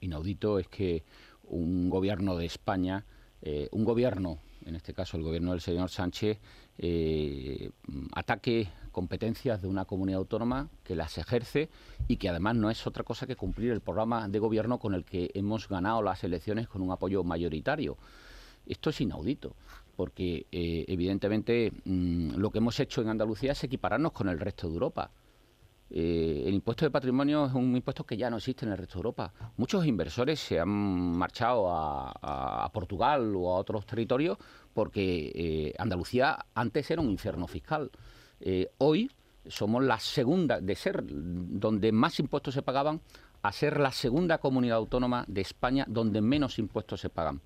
inaudito 0.00 0.58
es 0.58 0.68
que 0.68 1.04
un 1.44 1.88
gobierno 1.90 2.36
de 2.36 2.46
España, 2.46 3.04
eh, 3.42 3.68
un 3.72 3.84
gobierno, 3.84 4.38
en 4.64 4.74
este 4.76 4.92
caso 4.92 5.16
el 5.16 5.22
gobierno 5.22 5.52
del 5.52 5.60
señor 5.60 5.90
Sánchez, 5.90 6.38
eh, 6.78 7.70
ataque 8.14 8.68
competencias 8.92 9.62
de 9.62 9.68
una 9.68 9.84
comunidad 9.84 10.18
autónoma 10.18 10.68
que 10.84 10.94
las 10.94 11.18
ejerce 11.18 11.68
y 12.06 12.16
que 12.16 12.28
además 12.28 12.56
no 12.56 12.70
es 12.70 12.86
otra 12.86 13.04
cosa 13.04 13.26
que 13.26 13.36
cumplir 13.36 13.72
el 13.72 13.80
programa 13.80 14.28
de 14.28 14.38
gobierno 14.38 14.78
con 14.78 14.94
el 14.94 15.04
que 15.04 15.30
hemos 15.34 15.68
ganado 15.68 16.02
las 16.02 16.24
elecciones 16.24 16.68
con 16.68 16.82
un 16.82 16.90
apoyo 16.90 17.24
mayoritario. 17.24 17.96
Esto 18.66 18.90
es 18.90 19.00
inaudito, 19.00 19.54
porque 19.96 20.46
eh, 20.52 20.84
evidentemente 20.88 21.72
mm, 21.84 22.36
lo 22.36 22.50
que 22.50 22.58
hemos 22.58 22.78
hecho 22.80 23.00
en 23.00 23.08
Andalucía 23.08 23.52
es 23.52 23.64
equipararnos 23.64 24.12
con 24.12 24.28
el 24.28 24.38
resto 24.38 24.68
de 24.68 24.74
Europa. 24.74 25.10
Eh, 25.90 26.44
el 26.46 26.54
impuesto 26.54 26.84
de 26.84 26.90
patrimonio 26.90 27.46
es 27.46 27.54
un 27.54 27.74
impuesto 27.74 28.04
que 28.04 28.16
ya 28.16 28.28
no 28.28 28.36
existe 28.36 28.66
en 28.66 28.72
el 28.72 28.78
resto 28.78 28.94
de 28.94 28.98
Europa. 28.98 29.32
Muchos 29.56 29.86
inversores 29.86 30.38
se 30.38 30.60
han 30.60 30.68
marchado 30.68 31.68
a, 31.70 32.70
Portugal 32.72 33.34
o 33.34 33.50
a 33.50 33.58
otros 33.58 33.86
territorios 33.86 34.36
porque 34.74 35.32
eh, 35.34 35.74
Andalucía 35.78 36.46
antes 36.54 36.90
era 36.90 37.00
un 37.00 37.10
infierno 37.10 37.46
fiscal. 37.46 37.90
Eh, 38.40 38.70
hoy 38.78 39.10
somos 39.46 39.82
la 39.82 39.98
segunda, 39.98 40.60
de 40.60 40.74
ser 40.76 41.02
donde 41.06 41.90
más 41.90 42.20
impuestos 42.20 42.54
se 42.54 42.62
pagaban, 42.62 43.00
a 43.40 43.52
ser 43.52 43.80
la 43.80 43.92
segunda 43.92 44.38
comunidad 44.38 44.76
autónoma 44.76 45.24
de 45.26 45.40
España 45.40 45.84
donde 45.88 46.20
menos 46.20 46.58
impuestos 46.58 47.00
se 47.00 47.08
pagan. 47.08 47.40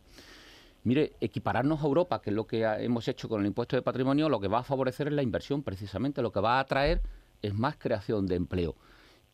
Mire, 0.85 1.13
equipararnos 1.21 1.81
a 1.81 1.87
Europa, 1.87 2.21
que 2.21 2.31
es 2.31 2.37
lo 2.37 2.45
que 2.45 2.65
hemos 2.65 3.07
hecho 3.07 3.29
con 3.29 3.41
el 3.41 3.47
impuesto 3.47 3.77
de 3.77 3.83
patrimonio, 3.83 4.29
lo 4.29 4.41
que 4.41 4.49
va 4.49 4.59
a 4.59 4.65
favorecer 4.65 5.07
es 5.07 5.13
la 5.13 5.23
inversión, 5.23 5.63
precisamente, 5.63 6.23
lo 6.23 6.33
que 6.33 6.41
va 6.41 6.57
a 6.57 6.61
atraer 6.61 7.03
es 7.43 7.55
más 7.55 7.77
creación 7.77 8.27
de 8.27 8.37
empleo. 8.37 8.77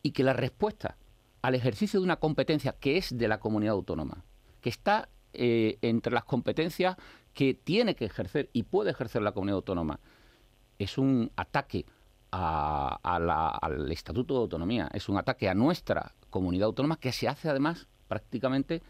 Y 0.02 0.12
que 0.12 0.24
la 0.24 0.32
respuesta 0.32 0.96
al 1.42 1.54
ejercicio 1.54 2.00
de 2.00 2.04
una 2.04 2.16
competencia 2.16 2.72
que 2.72 2.96
es 2.96 3.16
de 3.16 3.28
la 3.28 3.38
comunidad 3.38 3.74
autónoma, 3.74 4.24
que 4.60 4.70
está 4.70 5.08
eh, 5.32 5.78
entre 5.82 6.12
las 6.12 6.24
competencias 6.24 6.96
que 7.34 7.54
tiene 7.54 7.94
que 7.94 8.06
ejercer 8.06 8.50
y 8.52 8.64
puede 8.64 8.90
ejercer 8.90 9.22
la 9.22 9.32
comunidad 9.32 9.56
autónoma, 9.56 10.00
es 10.78 10.98
un 10.98 11.30
ataque 11.36 11.86
al 12.30 13.90
Estatuto 13.90 14.34
de 14.34 14.40
Autonomía, 14.40 14.90
es 14.92 15.08
un 15.08 15.16
ataque 15.16 15.48
a 15.48 15.54
nuestra 15.54 16.14
comunidad 16.30 16.66
autónoma 16.66 16.98
que 16.98 17.12
se 17.12 17.26
hace 17.28 17.48
además 17.48 17.88
prácticamente 18.06 18.82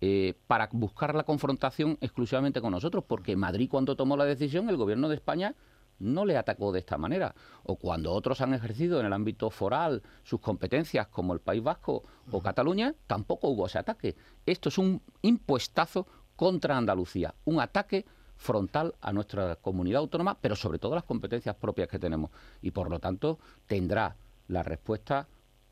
eh, 0.00 0.34
para 0.46 0.68
buscar 0.72 1.14
la 1.14 1.24
confrontación 1.24 1.98
exclusivamente 2.00 2.60
con 2.60 2.70
nosotros, 2.70 3.04
porque 3.06 3.36
Madrid 3.36 3.68
cuando 3.70 3.96
tomó 3.96 4.16
la 4.16 4.24
decisión, 4.24 4.68
el 4.68 4.76
gobierno 4.76 5.08
de 5.08 5.16
España 5.16 5.54
no 5.98 6.24
le 6.24 6.36
atacó 6.36 6.72
de 6.72 6.80
esta 6.80 6.98
manera. 6.98 7.34
O 7.62 7.76
cuando 7.76 8.12
otros 8.12 8.40
han 8.40 8.54
ejercido 8.54 9.00
en 9.00 9.06
el 9.06 9.12
ámbito 9.12 9.50
foral 9.50 10.02
sus 10.22 10.40
competencias, 10.40 11.08
como 11.08 11.32
el 11.32 11.40
País 11.40 11.62
Vasco 11.62 12.04
o 12.30 12.42
Cataluña, 12.42 12.94
tampoco 13.06 13.48
hubo 13.48 13.66
ese 13.66 13.78
ataque. 13.78 14.16
Esto 14.44 14.68
es 14.68 14.78
un 14.78 15.02
impuestazo 15.22 16.06
contra 16.36 16.76
Andalucía, 16.76 17.34
un 17.44 17.60
ataque 17.60 18.04
frontal 18.36 18.94
a 19.00 19.12
nuestra 19.12 19.56
comunidad 19.56 20.00
autónoma, 20.00 20.38
pero 20.40 20.54
sobre 20.54 20.78
todo 20.78 20.94
las 20.94 21.04
competencias 21.04 21.56
propias 21.56 21.88
que 21.88 21.98
tenemos. 21.98 22.30
Y 22.60 22.70
por 22.70 22.90
lo 22.90 22.98
tanto 22.98 23.38
tendrá 23.66 24.16
la 24.48 24.62
respuesta 24.62 25.26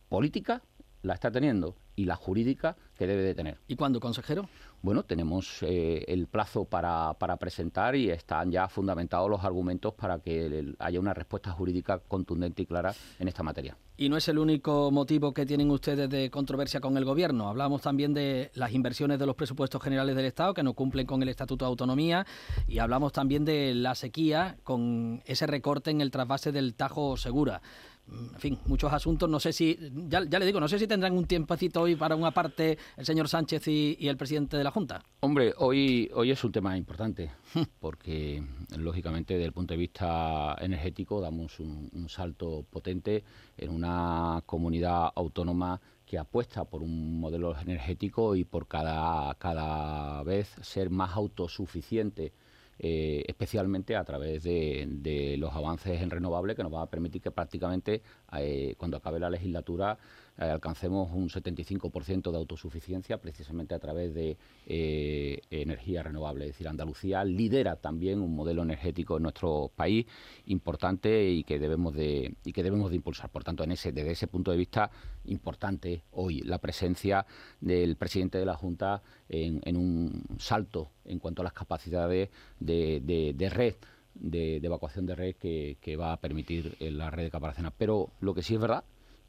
política, 0.09 0.63
la 1.03 1.15
está 1.15 1.31
teniendo, 1.31 1.77
y 1.97 2.05
la 2.05 2.17
jurídica 2.17 2.77
que 2.97 3.07
debe 3.07 3.23
de 3.23 3.35
tener. 3.35 3.59
¿Y 3.69 3.77
cuándo, 3.77 4.01
consejero? 4.01 4.49
Bueno, 4.83 5.03
tenemos 5.03 5.63
eh, 5.63 6.05
el 6.09 6.27
plazo 6.27 6.67
para, 6.67 7.15
para, 7.15 7.37
presentar 7.39 7.97
y 7.97 8.11
están 8.11 8.51
ya 8.51 8.69
fundamentados 8.69 9.31
los 9.31 9.43
argumentos 9.43 9.95
para 9.95 10.19
que 10.19 10.75
haya 10.79 11.01
una 11.01 11.15
respuesta 11.15 11.51
jurídica 11.53 12.01
contundente 12.01 12.63
y 12.63 12.67
clara 12.67 12.95
en 13.19 13.29
esta 13.29 13.43
materia. 13.43 13.77
Y 13.97 14.09
no 14.09 14.17
es 14.17 14.29
el 14.29 14.39
único 14.39 14.91
motivo 14.91 15.33
que 15.33 15.47
tienen 15.47 15.71
ustedes 15.71 16.11
de 16.11 16.29
controversia 16.29 16.81
con 16.81 16.97
el 16.97 17.05
Gobierno. 17.05 17.49
Hablamos 17.49 17.81
también 17.81 18.13
de 18.13 18.51
las 18.55 18.73
inversiones 18.73 19.19
de 19.19 19.27
los 19.27 19.37
presupuestos 19.37 19.81
generales 19.83 20.17
del 20.17 20.27
Estado 20.27 20.53
que 20.53 20.63
no 20.63 20.75
cumplen 20.75 21.07
con 21.07 21.23
el 21.23 21.29
Estatuto 21.29 21.65
de 21.65 21.71
Autonomía 21.71 22.27
y 22.69 22.79
hablamos 22.79 23.13
también 23.13 23.45
de 23.45 23.73
la 23.75 23.95
sequía 23.95 24.59
con 24.65 25.23
ese 25.25 25.47
recorte 25.47 25.91
en 25.93 26.01
el 26.01 26.11
trasvase 26.11 26.53
del 26.53 26.75
Tajo 26.75 27.17
Segura 27.17 27.63
en 28.11 28.39
fin, 28.39 28.59
muchos 28.67 28.93
asuntos. 28.93 29.29
No 29.29 29.41
sé 29.41 29.53
si, 29.53 29.79
ya, 30.09 30.21
le 30.21 30.47
digo, 30.47 30.61
no 30.61 30.69
sé 30.69 30.79
si 30.79 30.87
tendrán 30.87 31.17
un 31.17 31.27
tiempecito 31.27 31.83
hoy 31.83 31.97
para 31.97 32.17
una 32.17 32.31
parte 32.31 32.79
el 32.97 33.05
señor 33.05 33.29
Sánchez 33.29 33.67
y, 33.69 34.09
el 34.09 34.17
presidente 34.17 34.57
de 34.57 34.65
la 34.65 34.71
Junta. 34.71 35.03
Hombre, 35.21 35.55
hoy, 35.59 36.11
hoy 36.15 36.31
es 36.31 36.45
un 36.45 36.53
tema 36.53 36.77
importante, 36.77 37.31
porque 37.81 38.43
lógicamente 38.77 39.35
desde 39.35 39.47
el 39.47 39.53
punto 39.53 39.75
de 39.75 39.79
vista 39.79 40.57
energético 40.61 41.21
damos 41.21 41.59
un, 41.61 41.91
un 41.93 42.09
salto 42.09 42.65
potente 42.69 43.25
en 43.57 43.71
una 43.71 44.43
comunidad 44.47 45.11
autónoma 45.15 45.81
que 46.05 46.19
apuesta 46.19 46.65
por 46.65 46.83
un 46.83 47.19
modelo 47.19 47.59
energético 47.59 48.37
y 48.37 48.45
por 48.45 48.69
cada, 48.69 49.35
cada 49.37 50.23
vez 50.23 50.55
ser 50.61 50.91
más 50.91 51.17
autosuficiente 51.17 52.33
eh, 52.79 53.25
especialmente 53.27 53.97
a 53.97 54.05
través 54.05 54.43
de, 54.43 55.37
los 55.39 55.53
avances 55.53 56.01
en 56.01 56.11
renovables 56.11 56.57
que 56.57 56.63
nos 56.63 56.73
va 56.73 56.83
a 56.83 56.91
permitir 56.91 57.23
que 57.23 57.31
prácticamente 57.31 58.03
eh, 58.39 58.75
cuando 58.79 58.97
acabe 58.97 59.21
la 59.21 59.31
legislatura 59.31 59.97
eh, 60.39 60.45
alcancemos 60.45 61.11
un 61.13 61.29
75% 61.29 62.31
de 62.31 62.37
autosuficiencia 62.37 63.19
precisamente 63.19 63.75
a 63.75 63.79
través 63.79 64.15
de 64.15 64.37
energía 64.67 66.03
renovable. 66.03 66.47
Es 66.47 66.53
decir, 66.53 66.69
Andalucía 66.69 67.25
lidera 67.25 67.77
también 67.77 68.21
un 68.21 68.35
modelo 68.35 68.63
energético 68.63 69.17
en 69.17 69.25
nuestro 69.25 69.71
país 69.75 70.07
importante 70.47 71.31
y 71.31 71.45
que 71.45 71.59
debemos 71.59 71.95
de, 71.95 72.35
y 72.45 72.53
que 72.53 72.63
debemos 72.63 72.91
de 72.91 72.97
impulsar. 72.97 73.31
Por 73.31 73.45
tanto, 73.45 73.65
en 73.65 73.73
ese, 73.73 73.93
desde 73.93 74.13
ese 74.13 74.27
punto 74.27 74.51
de 74.51 74.57
vista, 74.57 74.91
importante 75.27 76.03
hoy 76.13 76.41
la 76.41 76.59
presencia 76.59 77.27
del 77.61 77.97
presidente 77.97 78.39
de 78.39 78.47
la 78.47 78.55
Junta 78.55 79.03
en, 79.29 79.77
un 79.77 80.25
salto 80.39 80.91
en 81.05 81.19
cuanto 81.19 81.43
a 81.43 81.45
las 81.45 81.53
capacidades 81.53 82.31
de, 82.59 83.51
red 83.51 83.75
de, 84.15 84.57
evacuación 84.57 85.07
de 85.07 85.15
red 85.15 85.37
que, 85.37 85.97
va 85.97 86.13
a 86.13 86.21
permitir 86.21 86.77
la 86.81 87.11
red 87.11 87.25
de 87.25 87.31
caparaciones. 87.31 87.73
Pero 87.77 88.11
lo 88.21 88.35
que 88.35 88.43
sí 88.43 88.55
es 88.55 88.61
verdad 88.61 88.85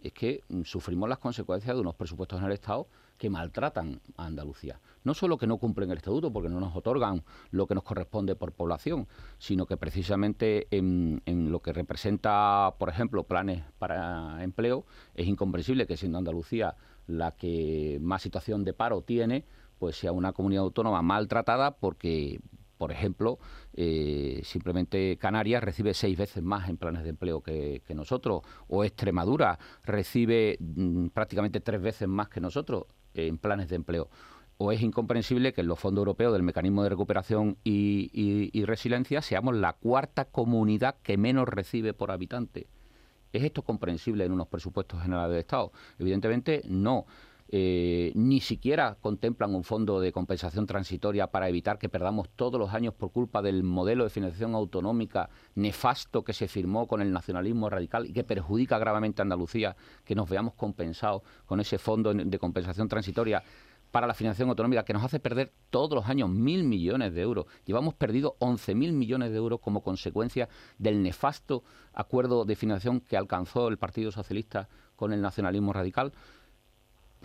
es 0.06 0.14
que 0.14 0.44
mm, 0.50 0.62
sufrimos 0.64 1.10
las 1.10 1.18
consecuencias 1.18 1.76
de 1.76 1.82
unos 1.82 1.96
presupuestos 1.96 2.40
en 2.40 2.46
el 2.46 2.52
Estado 2.52 2.88
que 3.18 3.30
maltratan 3.30 4.02
a 4.18 4.26
Andalucía. 4.26 4.80
No 5.04 5.14
solo 5.14 5.38
que 5.38 5.48
no 5.48 5.58
cumplen 5.58 5.90
el 5.90 5.98
estatuto 5.98 6.32
porque 6.32 6.50
no 6.50 6.60
nos 6.60 6.76
otorgan 6.76 7.24
lo 7.50 7.66
que 7.66 7.74
nos 7.74 7.84
corresponde 7.84 8.36
por 8.36 8.52
población, 8.52 9.08
sino 9.40 9.66
que 9.66 9.78
precisamente 9.78 10.68
en, 10.70 11.24
en, 11.26 11.52
lo 11.52 11.62
que 11.62 11.74
representa, 11.74 12.76
por 12.78 12.90
ejemplo, 12.90 13.24
planes 13.24 13.64
para 13.80 14.44
empleo, 14.44 14.86
es 15.16 15.28
incomprensible 15.28 15.88
que 15.88 15.98
siendo 15.98 16.20
Andalucía 16.20 16.76
la 17.08 17.32
que 17.32 17.98
más 18.02 18.22
situación 18.22 18.64
de 18.64 18.74
paro 18.74 19.02
tiene, 19.02 19.46
pues 19.80 19.98
sea 19.98 20.12
una 20.12 20.34
comunidad 20.34 20.64
autónoma 20.64 21.02
maltratada 21.02 21.72
porque 21.78 22.40
por 22.78 22.92
ejemplo, 22.92 23.40
eh, 23.74 24.42
simplemente 24.44 25.18
Canarias 25.18 25.64
recibe 25.64 25.94
seis 25.94 26.18
veces 26.18 26.44
más 26.44 26.70
en 26.70 26.78
planes 26.78 27.04
de 27.04 27.10
empleo 27.10 27.42
que, 27.42 27.82
nosotros, 27.96 28.42
o 28.68 28.84
Extremadura 28.84 29.58
recibe 29.84 30.58
mm, 30.60 31.08
prácticamente 31.08 31.60
tres 31.60 31.82
veces 31.82 32.08
más 32.08 32.30
que 32.30 32.42
nosotros 32.42 32.86
en 33.14 33.38
planes 33.38 33.70
de 33.70 33.76
empleo. 33.78 34.10
O 34.58 34.72
es 34.72 34.82
incomprensible 34.82 35.54
que 35.54 35.62
en 35.62 35.68
los 35.68 35.80
fondos 35.80 36.02
europeos 36.02 36.34
del 36.34 36.44
mecanismo 36.44 36.84
de 36.84 36.90
recuperación 36.90 37.58
y 37.64 38.64
resiliencia 38.66 39.22
seamos 39.22 39.56
la 39.56 39.74
cuarta 39.74 40.26
comunidad 40.26 40.96
que 41.04 41.18
menos 41.18 41.48
recibe 41.48 41.94
por 41.94 42.12
habitante. 42.12 42.68
¿Es 43.36 43.44
esto 43.44 43.64
comprensible 43.64 44.24
en 44.24 44.32
unos 44.32 44.48
presupuestos 44.48 45.02
generales 45.02 45.34
de 45.34 45.40
Estado? 45.42 45.74
Evidentemente 46.00 46.62
no. 46.70 47.06
Eh, 47.48 48.12
ni 48.16 48.42
siquiera 48.42 48.98
contemplan 49.00 49.54
un 49.54 49.64
fondo 49.64 50.00
de 50.00 50.12
compensación 50.12 50.66
transitoria 50.66 51.28
para 51.28 51.48
evitar 51.48 51.78
que 51.78 51.90
perdamos 51.90 52.28
todos 52.36 52.60
los 52.60 52.74
años 52.74 52.96
por 52.96 53.12
culpa 53.12 53.44
del 53.44 53.62
modelo 53.62 54.04
de 54.04 54.10
financiación 54.10 54.56
autonómica 54.56 55.30
nefasto 55.54 56.24
que 56.24 56.34
se 56.34 56.48
firmó 56.48 56.88
con 56.88 57.02
el 57.02 57.12
nacionalismo 57.12 57.70
radical 57.70 58.08
y 58.08 58.14
que 58.14 58.24
perjudica 58.24 58.80
gravemente 58.80 59.22
a 59.22 59.24
Andalucía, 59.24 59.76
que 60.04 60.16
nos 60.16 60.28
veamos 60.28 60.56
compensados 60.56 61.22
con 61.46 61.60
ese 61.60 61.78
fondo 61.78 62.14
de 62.14 62.40
compensación 62.40 62.88
transitoria 62.88 63.44
para 63.92 64.08
la 64.08 64.14
financiación 64.14 64.50
autonómica 64.50 64.84
que 64.84 64.92
nos 64.92 65.04
hace 65.04 65.22
perder 65.22 65.54
todos 65.70 65.96
los 65.96 66.10
años 66.10 66.30
mil 66.30 66.64
millones 66.64 67.14
de 67.14 67.22
euros. 67.22 67.46
Llevamos 67.64 67.94
perdido 67.94 68.36
once 68.40 68.76
mil 68.76 68.92
millones 68.92 69.32
de 69.32 69.38
euros 69.38 69.60
como 69.62 69.84
consecuencia 69.84 70.50
del 70.78 71.02
nefasto 71.02 71.64
acuerdo 71.94 72.44
de 72.44 72.56
financiación 72.56 73.00
que 73.00 73.16
alcanzó 73.16 73.68
el 73.68 73.78
Partido 73.78 74.12
Socialista 74.12 74.68
con 74.98 75.14
el 75.14 75.22
nacionalismo 75.22 75.72
radical 75.72 76.12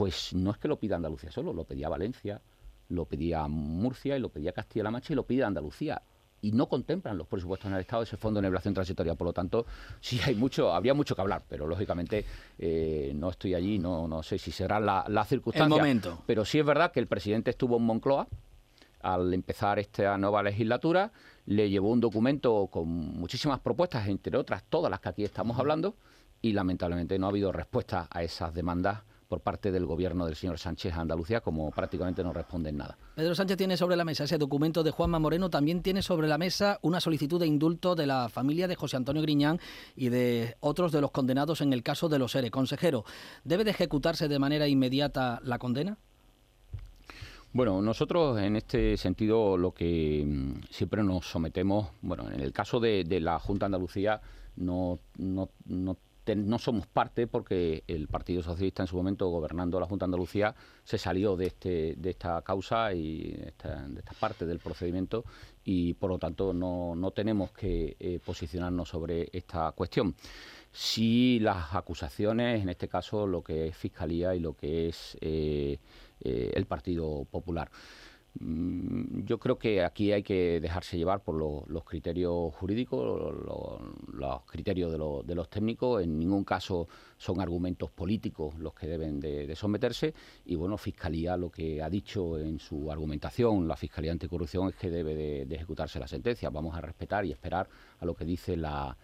pues 0.00 0.32
no 0.32 0.50
es 0.50 0.56
que 0.56 0.66
lo 0.66 0.78
pida 0.78 0.96
Andalucía 0.96 1.30
solo, 1.30 1.52
lo 1.52 1.64
pedía 1.64 1.90
Valencia, 1.90 2.40
lo 2.88 3.04
pedía 3.04 3.46
Murcia 3.48 4.16
y 4.16 4.18
lo 4.18 4.30
pedía 4.30 4.50
Castilla-La 4.50 4.90
Mancha 4.90 5.12
y 5.12 5.16
lo 5.16 5.26
pide 5.26 5.44
Andalucía. 5.44 6.00
Y 6.40 6.52
no 6.52 6.70
contemplan 6.70 7.18
los 7.18 7.26
presupuestos 7.26 7.68
en 7.68 7.74
el 7.74 7.80
Estado 7.80 8.04
ese 8.04 8.16
fondo 8.16 8.38
de 8.38 8.44
nebulación 8.44 8.72
transitoria. 8.72 9.14
Por 9.14 9.26
lo 9.26 9.34
tanto, 9.34 9.66
sí 10.00 10.18
hay 10.24 10.36
mucho, 10.36 10.72
habría 10.72 10.94
mucho 10.94 11.14
que 11.14 11.20
hablar, 11.20 11.42
pero 11.46 11.66
lógicamente 11.66 12.24
eh, 12.58 13.12
no 13.14 13.28
estoy 13.28 13.52
allí, 13.52 13.78
no, 13.78 14.08
no 14.08 14.22
sé 14.22 14.38
si 14.38 14.50
será 14.52 14.80
la, 14.80 15.04
la 15.06 15.22
circunstancia. 15.26 15.76
El 15.76 15.82
momento. 15.82 16.22
Pero 16.24 16.46
sí 16.46 16.58
es 16.58 16.64
verdad 16.64 16.92
que 16.92 17.00
el 17.00 17.06
presidente 17.06 17.50
estuvo 17.50 17.76
en 17.76 17.82
Moncloa 17.82 18.26
al 19.02 19.34
empezar 19.34 19.78
esta 19.78 20.16
nueva 20.16 20.42
legislatura, 20.42 21.12
le 21.44 21.68
llevó 21.68 21.90
un 21.90 22.00
documento 22.00 22.68
con 22.68 22.88
muchísimas 22.88 23.60
propuestas, 23.60 24.08
entre 24.08 24.38
otras 24.38 24.64
todas 24.64 24.90
las 24.90 25.00
que 25.00 25.10
aquí 25.10 25.24
estamos 25.24 25.58
hablando, 25.58 25.94
y 26.40 26.54
lamentablemente 26.54 27.18
no 27.18 27.26
ha 27.26 27.28
habido 27.28 27.52
respuesta 27.52 28.08
a 28.10 28.22
esas 28.22 28.54
demandas 28.54 29.02
por 29.30 29.40
parte 29.42 29.70
del 29.70 29.86
gobierno 29.86 30.26
del 30.26 30.34
señor 30.34 30.58
Sánchez 30.58 30.92
a 30.92 31.02
Andalucía, 31.02 31.40
como 31.40 31.70
prácticamente 31.70 32.24
no 32.24 32.32
responden 32.32 32.76
nada. 32.76 32.98
Pedro 33.14 33.36
Sánchez 33.36 33.56
tiene 33.56 33.76
sobre 33.76 33.94
la 33.94 34.04
mesa 34.04 34.24
ese 34.24 34.38
documento 34.38 34.82
de 34.82 34.90
Juanma 34.90 35.20
Moreno, 35.20 35.48
también 35.48 35.82
tiene 35.82 36.02
sobre 36.02 36.26
la 36.26 36.36
mesa 36.36 36.80
una 36.82 37.00
solicitud 37.00 37.38
de 37.38 37.46
indulto 37.46 37.94
de 37.94 38.08
la 38.08 38.28
familia 38.28 38.66
de 38.66 38.74
José 38.74 38.96
Antonio 38.96 39.22
Griñán 39.22 39.60
y 39.94 40.08
de 40.08 40.56
otros 40.58 40.90
de 40.90 41.00
los 41.00 41.12
condenados 41.12 41.60
en 41.60 41.72
el 41.72 41.84
caso 41.84 42.08
de 42.08 42.18
los 42.18 42.34
ERE. 42.34 42.50
Consejero, 42.50 43.04
¿debe 43.44 43.62
de 43.62 43.70
ejecutarse 43.70 44.26
de 44.26 44.38
manera 44.40 44.66
inmediata 44.66 45.40
la 45.44 45.60
condena? 45.60 45.96
Bueno, 47.52 47.80
nosotros 47.80 48.36
en 48.40 48.56
este 48.56 48.96
sentido 48.96 49.56
lo 49.56 49.72
que 49.72 50.24
mm, 50.26 50.64
siempre 50.70 51.04
nos 51.04 51.30
sometemos, 51.30 51.90
bueno, 52.02 52.28
en 52.32 52.40
el 52.40 52.52
caso 52.52 52.80
de, 52.80 53.04
la 53.20 53.38
Junta 53.38 53.66
de 53.66 53.66
Andalucía 53.66 54.20
no, 54.56 54.98
no, 55.18 55.50
no, 55.66 55.96
somos 56.58 56.86
parte 56.86 57.26
porque 57.26 57.84
el 57.86 58.08
Partido 58.08 58.42
Socialista 58.42 58.82
en 58.82 58.86
su 58.86 58.96
momento 58.96 59.28
gobernando 59.28 59.78
la 59.80 59.86
Junta 59.86 60.04
de 60.04 60.08
Andalucía 60.08 60.54
se 60.84 60.98
salió 60.98 61.36
de, 61.36 61.46
este, 61.46 61.96
esta 62.08 62.42
causa 62.42 62.92
y 62.92 63.32
de 63.32 63.48
esta, 63.48 63.86
parte 64.18 64.46
del 64.46 64.58
procedimiento 64.58 65.24
y 65.64 65.94
por 65.94 66.10
lo 66.10 66.18
tanto 66.18 66.52
no, 66.52 66.94
no 66.94 67.10
tenemos 67.10 67.52
que 67.52 67.96
eh, 67.98 68.20
posicionarnos 68.24 68.88
sobre 68.88 69.28
esta 69.32 69.72
cuestión. 69.72 70.14
Si 70.72 71.40
las 71.40 71.74
acusaciones, 71.74 72.62
en 72.62 72.68
este 72.68 72.88
caso 72.88 73.26
lo 73.26 73.42
que 73.42 73.68
es 73.68 73.76
Fiscalía 73.76 74.34
y 74.34 74.40
lo 74.40 74.54
que 74.54 74.88
es... 74.88 75.16
Eh, 75.20 75.78
eh, 76.22 76.52
el 76.54 76.66
Partido 76.66 77.24
Popular. 77.30 77.70
Mm, 78.38 79.24
yo 79.24 79.38
creo 79.38 79.58
que 79.58 79.82
aquí 79.82 80.12
hay 80.12 80.22
que 80.22 80.60
dejarse 80.60 80.96
llevar 80.96 81.22
por 81.22 81.34
los 81.34 81.84
criterios 81.84 82.54
jurídicos, 82.54 83.34
los 84.12 84.42
criterios 84.44 84.92
de, 84.92 85.34
los 85.34 85.50
técnicos. 85.50 86.02
En 86.02 86.18
ningún 86.18 86.44
caso 86.44 86.86
son 87.16 87.40
argumentos 87.40 87.90
políticos 87.90 88.54
los 88.58 88.72
que 88.74 88.86
deben 88.86 89.20
de, 89.20 89.54
someterse. 89.56 90.14
Y 90.46 90.54
bueno, 90.54 90.78
Fiscalía 90.78 91.36
lo 91.36 91.50
que 91.50 91.82
ha 91.82 91.90
dicho 91.90 92.38
en 92.38 92.58
su 92.58 92.90
argumentación, 92.90 93.66
la 93.66 93.76
Fiscalía 93.76 94.12
Anticorrupción, 94.12 94.68
es 94.68 94.76
que 94.76 94.90
debe 94.90 95.14
de, 95.14 95.54
ejecutarse 95.54 95.98
la 95.98 96.08
sentencia. 96.08 96.50
Vamos 96.50 96.76
a 96.76 96.80
respetar 96.80 97.24
y 97.24 97.32
esperar 97.32 97.68
a 97.98 98.04
lo 98.04 98.14
que 98.14 98.24
dice 98.24 98.56
la, 98.56 98.96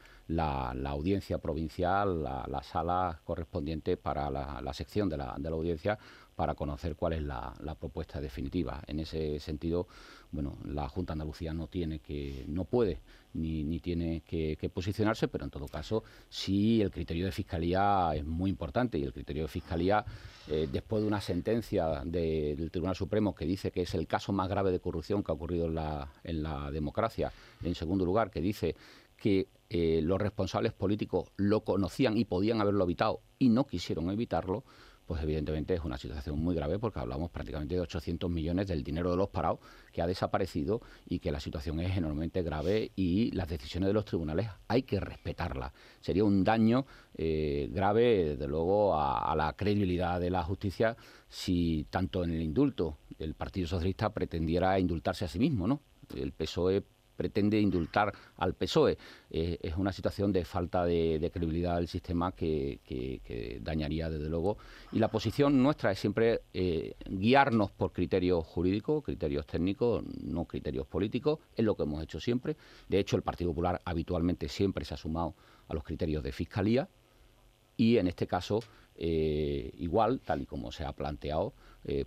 audiencia 0.86 1.38
provincial, 1.38 2.22
la, 2.22 2.62
sala 2.62 3.20
correspondiente 3.24 3.96
para 3.96 4.30
la, 4.30 4.72
sección 4.72 5.08
de 5.08 5.16
la, 5.16 5.34
de 5.36 5.50
la 5.50 5.56
audiencia 5.56 5.98
para 6.36 6.54
conocer 6.54 6.96
cuál 6.96 7.14
es 7.14 7.22
la, 7.22 7.54
propuesta 7.80 8.20
definitiva. 8.20 8.82
En 8.86 9.00
ese 9.00 9.40
sentido, 9.40 9.88
bueno, 10.30 10.58
la 10.64 10.88
Junta 10.88 11.14
Andalucía 11.14 11.52
no 11.52 11.66
tiene 11.66 11.98
que, 11.98 12.44
no 12.46 12.64
puede 12.64 13.00
ni, 13.32 13.80
tiene 13.80 14.20
que, 14.20 14.70
posicionarse, 14.72 15.28
pero 15.28 15.44
en 15.44 15.50
todo 15.50 15.66
caso 15.66 16.04
sí 16.28 16.82
el 16.82 16.90
criterio 16.90 17.24
de 17.24 17.32
fiscalía 17.32 18.12
es 18.14 18.24
muy 18.24 18.50
importante 18.50 18.98
y 18.98 19.02
el 19.02 19.12
criterio 19.12 19.44
de 19.44 19.48
fiscalía 19.48 20.04
eh, 20.48 20.68
después 20.70 21.02
de 21.02 21.08
una 21.08 21.20
sentencia 21.20 22.02
del 22.04 22.70
Tribunal 22.70 22.96
Supremo 22.96 23.34
que 23.34 23.46
dice 23.46 23.70
que 23.70 23.82
es 23.82 23.94
el 23.94 24.06
caso 24.06 24.32
más 24.32 24.48
grave 24.48 24.70
de 24.70 24.80
corrupción 24.80 25.22
que 25.22 25.32
ha 25.32 25.34
ocurrido 25.34 25.66
en 25.66 25.74
la, 25.74 26.12
en 26.22 26.42
la 26.42 26.70
democracia, 26.70 27.32
en 27.62 27.74
segundo 27.74 28.04
lugar 28.04 28.30
que 28.30 28.40
dice 28.40 28.76
que 29.16 29.48
eh, 29.68 30.00
los 30.02 30.20
responsables 30.20 30.72
políticos 30.72 31.30
lo 31.36 31.62
conocían 31.64 32.16
y 32.16 32.24
podían 32.24 32.60
haberlo 32.60 32.84
evitado 32.84 33.20
y 33.38 33.48
no 33.48 33.66
quisieron 33.66 34.10
evitarlo, 34.10 34.64
pues 35.06 35.22
evidentemente 35.22 35.74
es 35.74 35.84
una 35.84 35.96
situación 35.96 36.38
muy 36.38 36.54
grave 36.54 36.78
porque 36.78 36.98
hablamos 36.98 37.30
prácticamente 37.30 37.76
de 37.76 37.80
800 37.80 38.28
millones 38.28 38.66
del 38.66 38.82
dinero 38.82 39.10
de 39.10 39.16
los 39.16 39.28
parados 39.28 39.60
que 39.92 40.02
ha 40.02 40.06
desaparecido 40.06 40.80
y 41.06 41.20
que 41.20 41.30
la 41.30 41.40
situación 41.40 41.80
es 41.80 41.96
enormemente 41.96 42.42
grave 42.42 42.90
y 42.96 43.30
las 43.30 43.48
decisiones 43.48 43.86
de 43.86 43.92
los 43.92 44.04
tribunales 44.04 44.48
hay 44.66 44.82
que 44.82 44.98
respetarlas. 44.98 45.72
Sería 46.00 46.24
un 46.24 46.42
daño 46.42 46.86
eh, 47.14 47.68
grave, 47.72 48.24
desde 48.30 48.48
luego, 48.48 48.94
a, 48.94 49.30
a, 49.30 49.36
la 49.36 49.52
credibilidad 49.52 50.20
de 50.20 50.30
la 50.30 50.42
justicia 50.42 50.96
si 51.28 51.86
tanto 51.88 52.24
en 52.24 52.30
el 52.32 52.42
indulto 52.42 52.98
el 53.18 53.34
Partido 53.34 53.68
Socialista 53.68 54.12
pretendiera 54.12 54.78
indultarse 54.78 55.24
a 55.24 55.28
sí 55.28 55.38
mismo, 55.38 55.66
¿no? 55.66 55.80
El 56.14 56.32
PSOE 56.32 56.84
pretende 57.16 57.60
indultar 57.60 58.12
al 58.36 58.54
PSOE. 58.54 58.98
Eh, 59.30 59.58
es 59.62 59.76
una 59.76 59.92
situación 59.92 60.32
de 60.32 60.44
falta 60.44 60.84
de, 60.84 61.30
credibilidad 61.32 61.76
del 61.76 61.88
sistema 61.88 62.32
que, 62.32 63.60
dañaría, 63.62 64.10
desde 64.10 64.28
luego. 64.28 64.58
Y 64.92 64.98
la 64.98 65.08
posición 65.08 65.62
nuestra 65.62 65.90
es 65.90 65.98
siempre 65.98 66.42
eh, 66.52 66.94
guiarnos 67.06 67.70
por 67.72 67.92
criterios 67.92 68.44
jurídicos, 68.46 69.04
criterios 69.04 69.46
técnicos, 69.46 70.04
no 70.22 70.44
criterios 70.44 70.86
políticos. 70.86 71.40
Es 71.56 71.64
lo 71.64 71.74
que 71.74 71.82
hemos 71.82 72.02
hecho 72.02 72.20
siempre. 72.20 72.56
De 72.88 72.98
hecho, 72.98 73.16
el 73.16 73.22
Partido 73.22 73.50
Popular 73.50 73.80
habitualmente 73.84 74.48
siempre 74.48 74.84
se 74.84 74.94
ha 74.94 74.96
sumado 74.96 75.34
a 75.68 75.74
los 75.74 75.82
criterios 75.82 76.22
de 76.22 76.32
fiscalía. 76.32 76.88
Y 77.78 77.98
en 77.98 78.06
este 78.06 78.26
caso, 78.26 78.60
eh, 78.96 79.70
igual, 79.78 80.20
tal 80.20 80.42
y 80.42 80.46
como 80.46 80.72
se 80.72 80.84
ha 80.84 80.92
planteado 80.92 81.54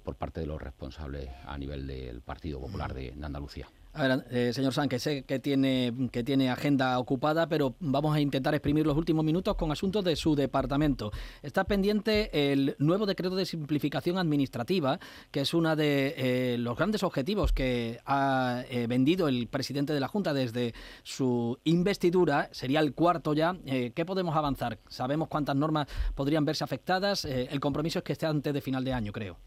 por 0.04 0.16
parte 0.16 0.42
de 0.42 0.46
los 0.46 0.62
responsables 0.62 1.30
a 1.46 1.58
nivel 1.58 1.88
del 1.88 2.20
Partido 2.20 2.60
Popular 2.60 2.94
de 2.94 3.14
Andalucía. 3.24 3.70
A 3.92 4.08
ver, 4.08 4.26
eh, 4.30 4.54
señor 4.54 4.72
San, 4.72 4.88
sé 5.00 5.24
que 5.24 5.40
tiene, 5.40 5.92
que 6.12 6.24
tiene 6.24 6.52
agenda 6.52 7.00
ocupada, 7.00 7.50
pero 7.50 7.76
vamos 7.80 8.16
a 8.16 8.20
intentar 8.20 8.54
exprimir 8.54 8.86
los 8.86 8.96
últimos 8.96 9.26
minutos 9.26 9.56
con 9.56 9.72
asuntos 9.72 10.04
de 10.04 10.16
su 10.16 10.36
departamento. 10.36 11.12
Está 11.42 11.64
pendiente 11.64 12.52
el 12.52 12.76
nuevo 12.78 13.08
decreto 13.08 13.36
de 13.36 13.48
simplificación 13.48 14.20
administrativa, 14.20 15.00
que 15.32 15.42
es 15.42 15.54
uno 15.56 15.76
de 15.76 16.14
eh, 16.18 16.58
los 16.60 16.78
grandes 16.78 17.02
objetivos 17.02 17.52
que 17.52 18.00
ha 18.06 18.64
eh, 18.70 18.86
vendido 18.86 19.28
el 19.28 19.48
presidente 19.48 19.92
de 19.94 20.00
la 20.00 20.08
Junta 20.08 20.36
desde 20.36 20.76
su 21.02 21.58
investidura. 21.64 22.50
Sería 22.52 22.82
el 22.82 22.94
cuarto 22.94 23.34
ya. 23.34 23.58
¿Qué 23.66 24.06
podemos 24.06 24.36
avanzar? 24.36 24.80
¿Sabemos 24.88 25.30
cuántas 25.30 25.56
normas 25.56 25.88
podrían 26.14 26.46
verse 26.46 26.64
afectadas? 26.64 27.26
el 27.26 27.60
compromiso 27.60 28.00
es 28.00 28.04
que 28.04 28.14
esté 28.14 28.26
antes 28.26 28.54
de 28.54 28.62
final 28.62 28.84
de 28.84 28.94
año, 28.94 29.12
creo. 29.12 29.38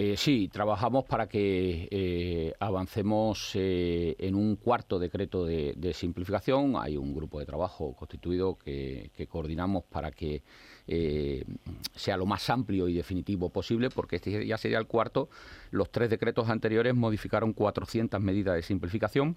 Eh, 0.00 0.16
sí, 0.16 0.46
trabajamos 0.46 1.06
para 1.06 1.26
que 1.28 1.88
eh, 1.90 2.54
avancemos 2.60 3.50
eh, 3.54 4.14
en 4.20 4.36
un 4.36 4.54
cuarto 4.54 4.96
decreto 5.00 5.44
de, 5.44 5.92
simplificación. 5.92 6.76
Hay 6.76 6.96
un 6.96 7.12
grupo 7.12 7.40
de 7.40 7.46
trabajo 7.46 7.96
constituido 7.96 8.56
que, 8.56 9.10
coordinamos 9.28 9.82
para 9.86 10.12
que 10.12 10.44
sea 11.96 12.16
lo 12.16 12.26
más 12.26 12.48
amplio 12.48 12.86
y 12.86 12.94
definitivo 12.94 13.50
posible, 13.50 13.90
porque 13.90 14.16
este 14.16 14.46
ya 14.46 14.56
sería 14.56 14.78
el 14.78 14.86
cuarto. 14.86 15.30
Los 15.72 15.90
tres 15.90 16.10
decretos 16.10 16.48
anteriores 16.48 16.94
modificaron 16.94 17.52
400 17.52 18.20
medidas 18.20 18.54
de 18.54 18.62
simplificación 18.62 19.36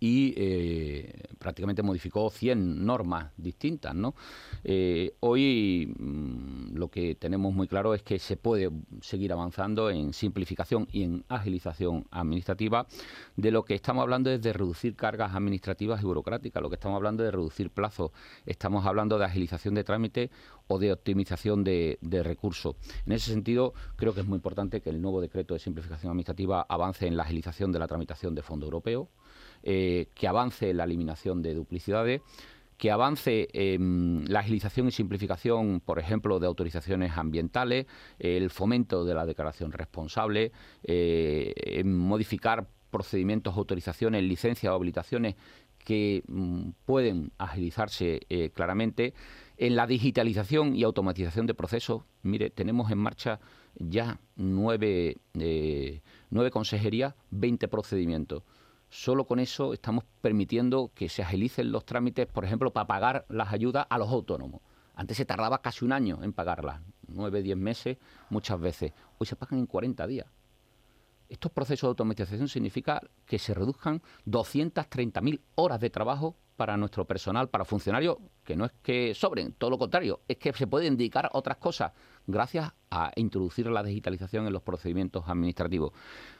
y 0.00 0.34
eh, 0.36 1.12
prácticamente 1.38 1.82
modificó 1.82 2.30
100 2.30 2.84
normas 2.84 3.32
distintas. 3.36 3.94
¿no? 3.94 4.14
Eh, 4.62 5.14
hoy 5.20 5.94
mm, 5.98 6.76
lo 6.76 6.88
que 6.88 7.14
tenemos 7.14 7.54
muy 7.54 7.68
claro 7.68 7.94
es 7.94 8.02
que 8.02 8.18
se 8.18 8.36
puede 8.36 8.70
seguir 9.00 9.32
avanzando 9.32 9.90
en 9.90 10.12
simplificación 10.12 10.88
y 10.92 11.02
en 11.04 11.24
agilización 11.28 12.06
administrativa. 12.10 12.86
De 13.36 13.50
lo 13.50 13.64
que 13.64 13.74
estamos 13.74 14.02
hablando 14.02 14.30
es 14.30 14.40
de 14.40 14.52
reducir 14.52 14.96
cargas 14.96 15.34
administrativas 15.34 16.02
y 16.02 16.04
burocráticas, 16.04 16.62
lo 16.62 16.68
que 16.68 16.76
estamos 16.76 16.96
hablando 16.96 17.22
es 17.22 17.28
de 17.28 17.32
reducir 17.32 17.70
plazos, 17.70 18.12
estamos 18.46 18.86
hablando 18.86 19.18
de 19.18 19.24
agilización 19.24 19.74
de 19.74 19.84
trámite 19.84 20.30
o 20.66 20.78
de 20.78 20.92
optimización 20.92 21.64
de, 21.64 21.98
de 22.00 22.22
recursos. 22.22 22.76
En 23.06 23.12
ese 23.12 23.30
sentido, 23.30 23.74
creo 23.96 24.14
que 24.14 24.20
es 24.20 24.26
muy 24.26 24.36
importante 24.36 24.80
que 24.80 24.90
el 24.90 25.00
nuevo 25.00 25.20
decreto 25.20 25.54
de 25.54 25.60
simplificación 25.60 26.10
administrativa 26.10 26.64
avance 26.68 27.06
en 27.06 27.16
la 27.16 27.24
agilización 27.24 27.72
de 27.72 27.78
la 27.78 27.86
tramitación 27.86 28.34
de 28.34 28.42
fondo 28.42 28.66
europeo 28.66 29.08
eh, 29.66 30.08
que 30.14 30.28
avance 30.28 30.74
la 30.74 30.84
eliminación 30.84 31.40
de 31.40 31.54
duplicidades, 31.54 32.20
que 32.76 32.90
avance 32.90 33.48
en 33.54 34.24
la 34.28 34.40
agilización 34.40 34.88
y 34.88 34.90
simplificación, 34.90 35.80
por 35.80 35.98
ejemplo, 35.98 36.38
de 36.38 36.46
autorizaciones 36.46 37.16
ambientales, 37.16 37.86
el 38.18 38.50
fomento 38.50 39.06
de 39.06 39.14
la 39.14 39.24
declaración 39.24 39.72
responsable, 39.72 40.52
eh, 40.82 41.82
modificar 41.82 42.68
procedimientos, 42.90 43.56
autorizaciones, 43.56 44.22
licencias 44.22 44.70
o 44.70 44.76
habilitaciones 44.76 45.36
que 45.78 46.24
mm, 46.26 46.70
pueden 46.84 47.32
agilizarse 47.38 48.20
eh, 48.28 48.50
claramente. 48.50 49.14
En 49.56 49.76
la 49.76 49.86
digitalización 49.86 50.76
y 50.76 50.82
automatización 50.82 51.46
de 51.46 51.54
procesos, 51.54 52.02
mire, 52.22 52.50
tenemos 52.50 52.90
en 52.90 52.98
marcha 52.98 53.40
ya 53.76 54.20
nueve, 54.36 55.16
nueve 56.30 56.50
consejerías, 56.50 57.14
20 57.30 57.68
procedimientos. 57.68 58.42
Solo 58.96 59.26
con 59.26 59.40
eso 59.40 59.72
estamos 59.72 60.04
permitiendo 60.20 60.92
que 60.94 61.08
se 61.08 61.20
agilicen 61.20 61.72
los 61.72 61.84
trámites, 61.84 62.28
por 62.28 62.44
ejemplo, 62.44 62.72
para 62.72 62.86
pagar 62.86 63.26
las 63.28 63.52
ayudas 63.52 63.88
a 63.90 63.98
los 63.98 64.08
autónomos. 64.08 64.60
Antes 64.94 65.16
se 65.16 65.24
tardaba 65.24 65.60
casi 65.60 65.84
un 65.84 65.90
año 65.90 66.22
en 66.22 66.32
pagarlas, 66.32 66.80
nueve, 67.08 67.42
diez 67.42 67.56
meses 67.56 67.98
muchas 68.30 68.60
veces. 68.60 68.92
Hoy 69.18 69.26
se 69.26 69.34
pagan 69.34 69.58
en 69.58 69.66
40 69.66 70.06
días. 70.06 70.28
Estos 71.28 71.50
procesos 71.50 71.88
de 71.88 71.90
automatización 71.90 72.46
significa 72.46 73.00
que 73.26 73.40
se 73.40 73.52
reduzcan 73.52 74.00
230.000 74.26 75.40
horas 75.56 75.80
de 75.80 75.90
trabajo 75.90 76.36
para 76.54 76.76
nuestro 76.76 77.04
personal, 77.04 77.48
para 77.48 77.64
funcionarios, 77.64 78.18
que 78.44 78.54
no 78.54 78.64
es 78.64 78.72
que 78.80 79.12
sobren, 79.12 79.54
todo 79.54 79.70
lo 79.70 79.78
contrario, 79.78 80.20
es 80.28 80.36
que 80.36 80.52
se 80.52 80.68
pueden 80.68 80.96
dedicar 80.96 81.28
otras 81.32 81.56
cosas 81.56 81.92
gracias 82.28 82.72
a 82.90 83.10
introducir 83.16 83.66
la 83.66 83.82
digitalización 83.82 84.46
en 84.46 84.52
los 84.52 84.62
procedimientos 84.62 85.24
administrativos. 85.26 85.92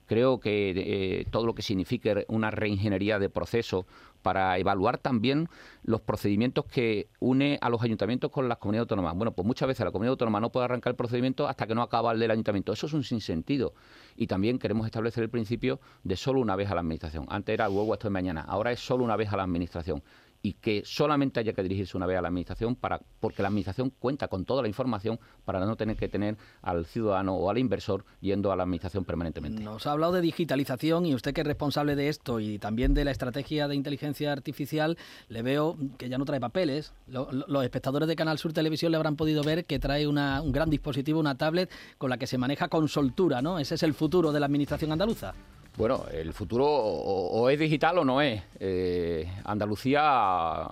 Creo 0.07 0.41
que 0.41 0.73
eh, 0.77 1.27
todo 1.31 1.47
lo 1.47 1.55
que 1.55 1.63
signifique 1.63 2.25
una 2.29 2.51
reingeniería 2.51 3.19
de 3.19 3.29
procesos 3.29 3.87
para 4.23 4.57
evaluar 4.59 4.99
también 4.99 5.49
los 5.83 6.01
procedimientos 6.01 6.65
que 6.65 7.09
une 7.21 7.59
a 7.61 7.69
los 7.69 7.83
ayuntamientos 7.83 8.31
con 8.31 8.49
las 8.49 8.59
comunidades 8.59 8.85
autónomas. 8.85 9.15
Bueno, 9.15 9.33
pues 9.33 9.47
muchas 9.47 9.69
veces 9.69 9.85
la 9.85 9.93
comunidad 9.93 10.13
autónoma 10.13 10.41
no 10.41 10.51
puede 10.51 10.65
arrancar 10.65 10.93
el 10.93 10.97
procedimiento 10.97 11.47
hasta 11.47 11.67
que 11.67 11.75
no 11.75 11.83
acaba 11.83 12.11
el 12.13 12.19
del 12.19 12.31
ayuntamiento. 12.31 12.73
Eso 12.73 12.87
es 12.87 12.95
un 12.95 13.05
sinsentido. 13.05 13.75
Y 14.17 14.27
también 14.27 14.59
queremos 14.59 14.87
establecer 14.87 15.23
el 15.25 15.31
principio 15.31 15.79
de 16.05 16.17
solo 16.17 16.41
una 16.41 16.57
vez 16.57 16.71
a 16.71 16.75
la 16.75 16.81
administración. 16.81 17.27
Antes 17.29 17.53
era 17.53 17.69
luego 17.69 17.93
esto 17.93 18.09
de 18.09 18.13
mañana, 18.13 18.41
ahora 18.43 18.73
es 18.73 18.81
solo 18.81 19.05
una 19.05 19.17
vez 19.17 19.31
a 19.31 19.37
la 19.37 19.43
administración 19.43 20.03
y 20.45 20.53
que 20.53 20.83
solamente 20.85 21.41
haya 21.41 21.55
que 21.55 21.63
dirigirse 21.63 21.97
una 21.97 22.05
vez 22.05 22.19
a 22.19 22.21
la 22.21 22.29
Administración 22.29 22.77
para, 22.77 23.01
porque 23.19 23.41
la 23.41 23.49
Administración 23.49 23.89
cuenta 23.99 24.29
con 24.29 24.45
toda 24.45 24.61
la 24.61 24.69
información 24.69 25.19
para 25.47 25.59
no 25.65 25.75
tener 25.75 25.97
que 25.97 26.07
tener 26.07 26.37
al 26.61 26.85
ciudadano 26.85 27.35
o 27.35 27.49
al 27.49 27.57
inversor 27.57 28.05
yendo 28.21 28.53
a 28.53 28.57
la 28.57 28.65
Administración 28.65 29.07
permanentemente. 29.07 29.63
Nos 29.63 29.87
ha 29.87 29.93
hablado 29.93 30.13
de 30.13 30.21
digitalización 30.21 31.07
y 31.07 31.15
usted 31.15 31.33
que 31.33 31.41
es 31.41 31.47
responsable 31.47 31.97
de 31.97 32.11
esto 32.11 32.41
y 32.41 32.59
también 32.59 32.93
de 32.93 33.07
la 33.07 33.11
estrategia 33.11 33.69
de 33.69 33.75
inteligencia 33.75 34.33
artificial, 34.33 34.99
le 35.29 35.41
veo 35.41 35.79
que 35.97 36.11
ya 36.11 36.19
no 36.19 36.27
trae 36.27 36.41
papeles. 36.41 36.93
los 37.07 37.65
espectadores 37.65 38.07
de 38.07 38.15
Canal 38.15 38.37
Sur 38.37 38.53
Televisión 38.53 38.93
le 38.93 38.99
habrán 38.99 39.17
podido 39.17 39.43
ver 39.43 39.65
que 39.65 39.79
trae 39.79 40.07
un 40.07 40.53
gran 40.53 40.69
dispositivo, 40.69 41.21
una 41.21 41.39
tablet 41.39 41.71
con 41.97 42.11
la 42.11 42.19
que 42.19 42.27
se 42.27 42.37
maneja 42.37 42.69
con 42.69 42.87
soltura, 42.89 43.41
¿no? 43.41 43.59
Ese 43.59 43.77
es 43.77 43.83
el 43.83 43.95
futuro 43.95 44.31
de 44.31 44.41
la 44.41 44.47
Administración 44.47 44.93
andaluza. 44.93 45.33
Bueno, 45.77 46.05
el 46.13 46.33
futuro 46.33 46.67
o, 46.67 47.51
es 47.51 47.59
digital 47.59 47.99
o 47.99 48.05
no 48.05 48.21
es. 48.21 48.41
Eh, 48.61 49.29
Andalucía 49.45 50.69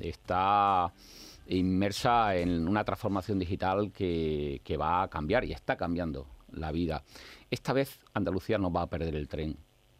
está 0.00 0.92
inmersa 1.48 2.36
en 2.36 2.68
una 2.68 2.84
transformación 2.84 3.40
digital 3.40 3.90
que, 3.90 4.76
va 4.80 5.02
a 5.02 5.08
cambiar 5.08 5.44
y 5.44 5.52
está 5.52 5.76
cambiando 5.76 6.28
la 6.52 6.70
vida. 6.70 7.02
Esta 7.50 7.72
vez 7.72 7.98
Andalucía 8.14 8.56
no 8.56 8.70
va 8.70 8.82
a 8.82 8.86
perder 8.88 9.16
el 9.16 9.26
tren 9.26 9.56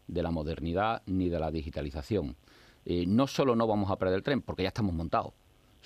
de 0.06 0.22
la 0.22 0.30
modernidad 0.30 1.02
ni 1.06 1.28
de 1.28 1.40
la 1.40 1.50
digitalización. 1.50 2.37
Eh, 2.85 3.04
no 3.04 3.26
solo 3.26 3.56
no 3.56 3.66
vamos 3.66 3.90
a 3.90 3.96
perder 3.96 4.14
el 4.18 4.22
tren, 4.22 4.42
porque 4.42 4.62
ya 4.62 4.68
estamos 4.68 4.94
montados. 4.94 5.32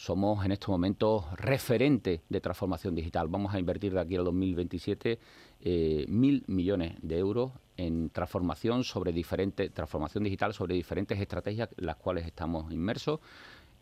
Somos 0.01 0.43
en 0.47 0.53
estos 0.53 0.71
momentos 0.71 1.27
referentes 1.37 2.23
de 2.27 2.41
transformación 2.41 2.95
digital. 2.95 3.29
Vamos 3.29 3.55
a 3.55 3.59
invertir 3.59 3.93
de 3.93 4.01
aquí 4.01 4.17
al 4.17 4.25
2027 4.25 5.19
eh, 5.61 6.07
mil 6.09 6.43
millones 6.47 6.95
de 7.03 7.19
euros 7.19 7.53
en 7.77 8.09
transformación 8.09 8.83
sobre 8.83 9.13
diferentes 9.13 9.71
transformación 9.75 10.25
digital 10.25 10.55
sobre 10.55 10.75
diferentes 10.75 11.21
estrategias 11.21 11.69
en 11.77 11.85
las 11.85 11.97
cuales 11.97 12.25
estamos 12.25 12.73
inmersos. 12.73 13.21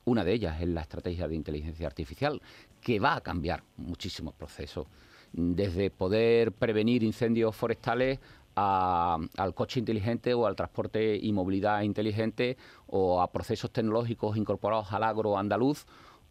Una 0.07 0.25
de 0.25 0.33
ellas 0.33 0.61
es 0.61 0.67
la 0.67 0.81
estrategia 0.81 1.29
de 1.29 1.37
inteligencia 1.37 1.87
artificial, 1.87 2.43
que 2.81 2.99
va 2.99 3.15
a 3.15 3.21
cambiar 3.21 3.63
muchísimos 3.77 4.35
procesos, 4.35 4.89
desde 5.33 5.89
poder 5.93 6.51
prevenir 6.51 7.05
incendios 7.05 7.55
forestales 7.55 8.19
al 8.59 9.55
coche 9.55 9.81
inteligente 9.81 10.35
o 10.35 10.47
al 10.47 10.57
transporte 10.57 11.17
y 11.17 11.33
movilidad 11.33 11.83
inteligente 11.83 12.57
o 12.87 13.21
a 13.21 13.31
procesos 13.31 13.71
tecnológicos 13.71 14.37
incorporados 14.37 14.93
al 14.93 15.03
agro 15.05 15.39
andaluz 15.39 15.87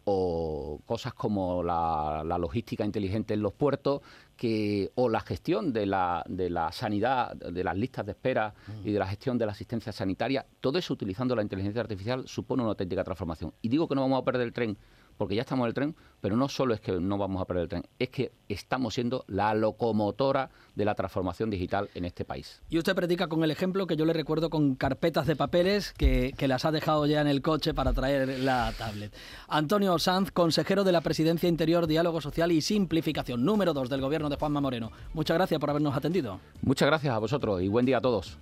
o 0.09 0.79
cosas 0.85 1.13
como 1.13 1.61
la, 1.61 2.23
logística 2.39 2.85
inteligente 2.85 3.33
en 3.33 3.41
los 3.41 3.51
puertos 3.51 4.01
que, 4.37 4.89
o 4.95 5.09
la 5.09 5.19
gestión 5.19 5.73
de 5.73 5.85
la, 5.85 6.23
de 6.29 6.49
la 6.49 6.71
sanidad, 6.71 7.35
de 7.35 7.61
las 7.61 7.75
listas 7.75 8.05
de 8.05 8.13
espera 8.13 8.53
y 8.85 8.93
de 8.93 8.99
la 8.99 9.07
gestión 9.07 9.37
de 9.37 9.45
la 9.45 9.51
asistencia 9.51 9.91
sanitaria, 9.91 10.45
todo 10.61 10.77
eso 10.77 10.93
utilizando 10.93 11.35
la 11.35 11.41
inteligencia 11.41 11.81
artificial 11.81 12.25
supone 12.25 12.61
una 12.61 12.69
auténtica 12.69 13.03
transformación. 13.03 13.53
Y 13.61 13.67
digo 13.67 13.89
que 13.89 13.95
no 13.95 14.01
vamos 14.01 14.21
a 14.21 14.23
perder 14.23 14.43
el 14.43 14.53
tren 14.53 14.77
porque 15.17 15.35
ya 15.35 15.41
estamos 15.41 15.65
en 15.65 15.67
el 15.67 15.73
tren, 15.73 15.95
pero 16.21 16.35
no 16.35 16.47
solo 16.47 16.73
es 16.73 16.79
que 16.79 16.93
no 16.93 17.17
vamos 17.17 17.41
a 17.41 17.45
perder 17.45 17.63
el 17.63 17.69
tren, 17.69 17.83
es 17.99 18.09
que 18.09 18.31
estamos 18.47 18.93
siendo 18.93 19.25
la 19.27 19.53
locomotora 19.53 20.49
de 20.75 20.85
la 20.85 20.95
transformación 20.95 21.49
digital 21.49 21.89
en 21.95 22.05
este 22.05 22.25
país. 22.25 22.61
Y 22.69 22.77
usted 22.77 22.95
predica 22.95 23.27
con 23.27 23.43
el 23.43 23.51
ejemplo 23.51 23.87
que 23.87 23.95
yo 23.95 24.05
le 24.05 24.13
recuerdo 24.13 24.49
con 24.49 24.75
carpetas 24.75 25.27
de 25.27 25.35
papeles 25.35 25.93
que, 25.93 26.33
que 26.37 26.47
las 26.47 26.65
ha 26.65 26.71
dejado 26.71 27.05
ya 27.05 27.21
en 27.21 27.27
el 27.27 27.41
coche 27.41 27.73
para 27.73 27.93
traer 27.93 28.39
la 28.39 28.73
tablet. 28.77 29.13
Antonio 29.47 29.97
Sanz, 29.99 30.31
consejero 30.31 30.83
de 30.83 30.91
la 30.91 31.01
Presidencia 31.01 31.49
Interior, 31.49 31.87
Diálogo 31.87 32.21
Social 32.21 32.51
y 32.51 32.61
Simplificación, 32.61 33.43
número 33.43 33.73
dos 33.73 33.89
del 33.89 34.01
Gobierno 34.01 34.29
de 34.29 34.35
Juanma 34.35 34.61
Moreno. 34.61 34.91
Muchas 35.13 35.35
gracias 35.35 35.59
por 35.59 35.69
habernos 35.69 35.95
atendido. 35.95 36.39
Muchas 36.61 36.87
gracias 36.87 37.13
a 37.13 37.19
vosotros 37.19 37.61
y 37.61 37.67
buen 37.67 37.85
día 37.85 37.97
a 37.97 38.01
todos. 38.01 38.37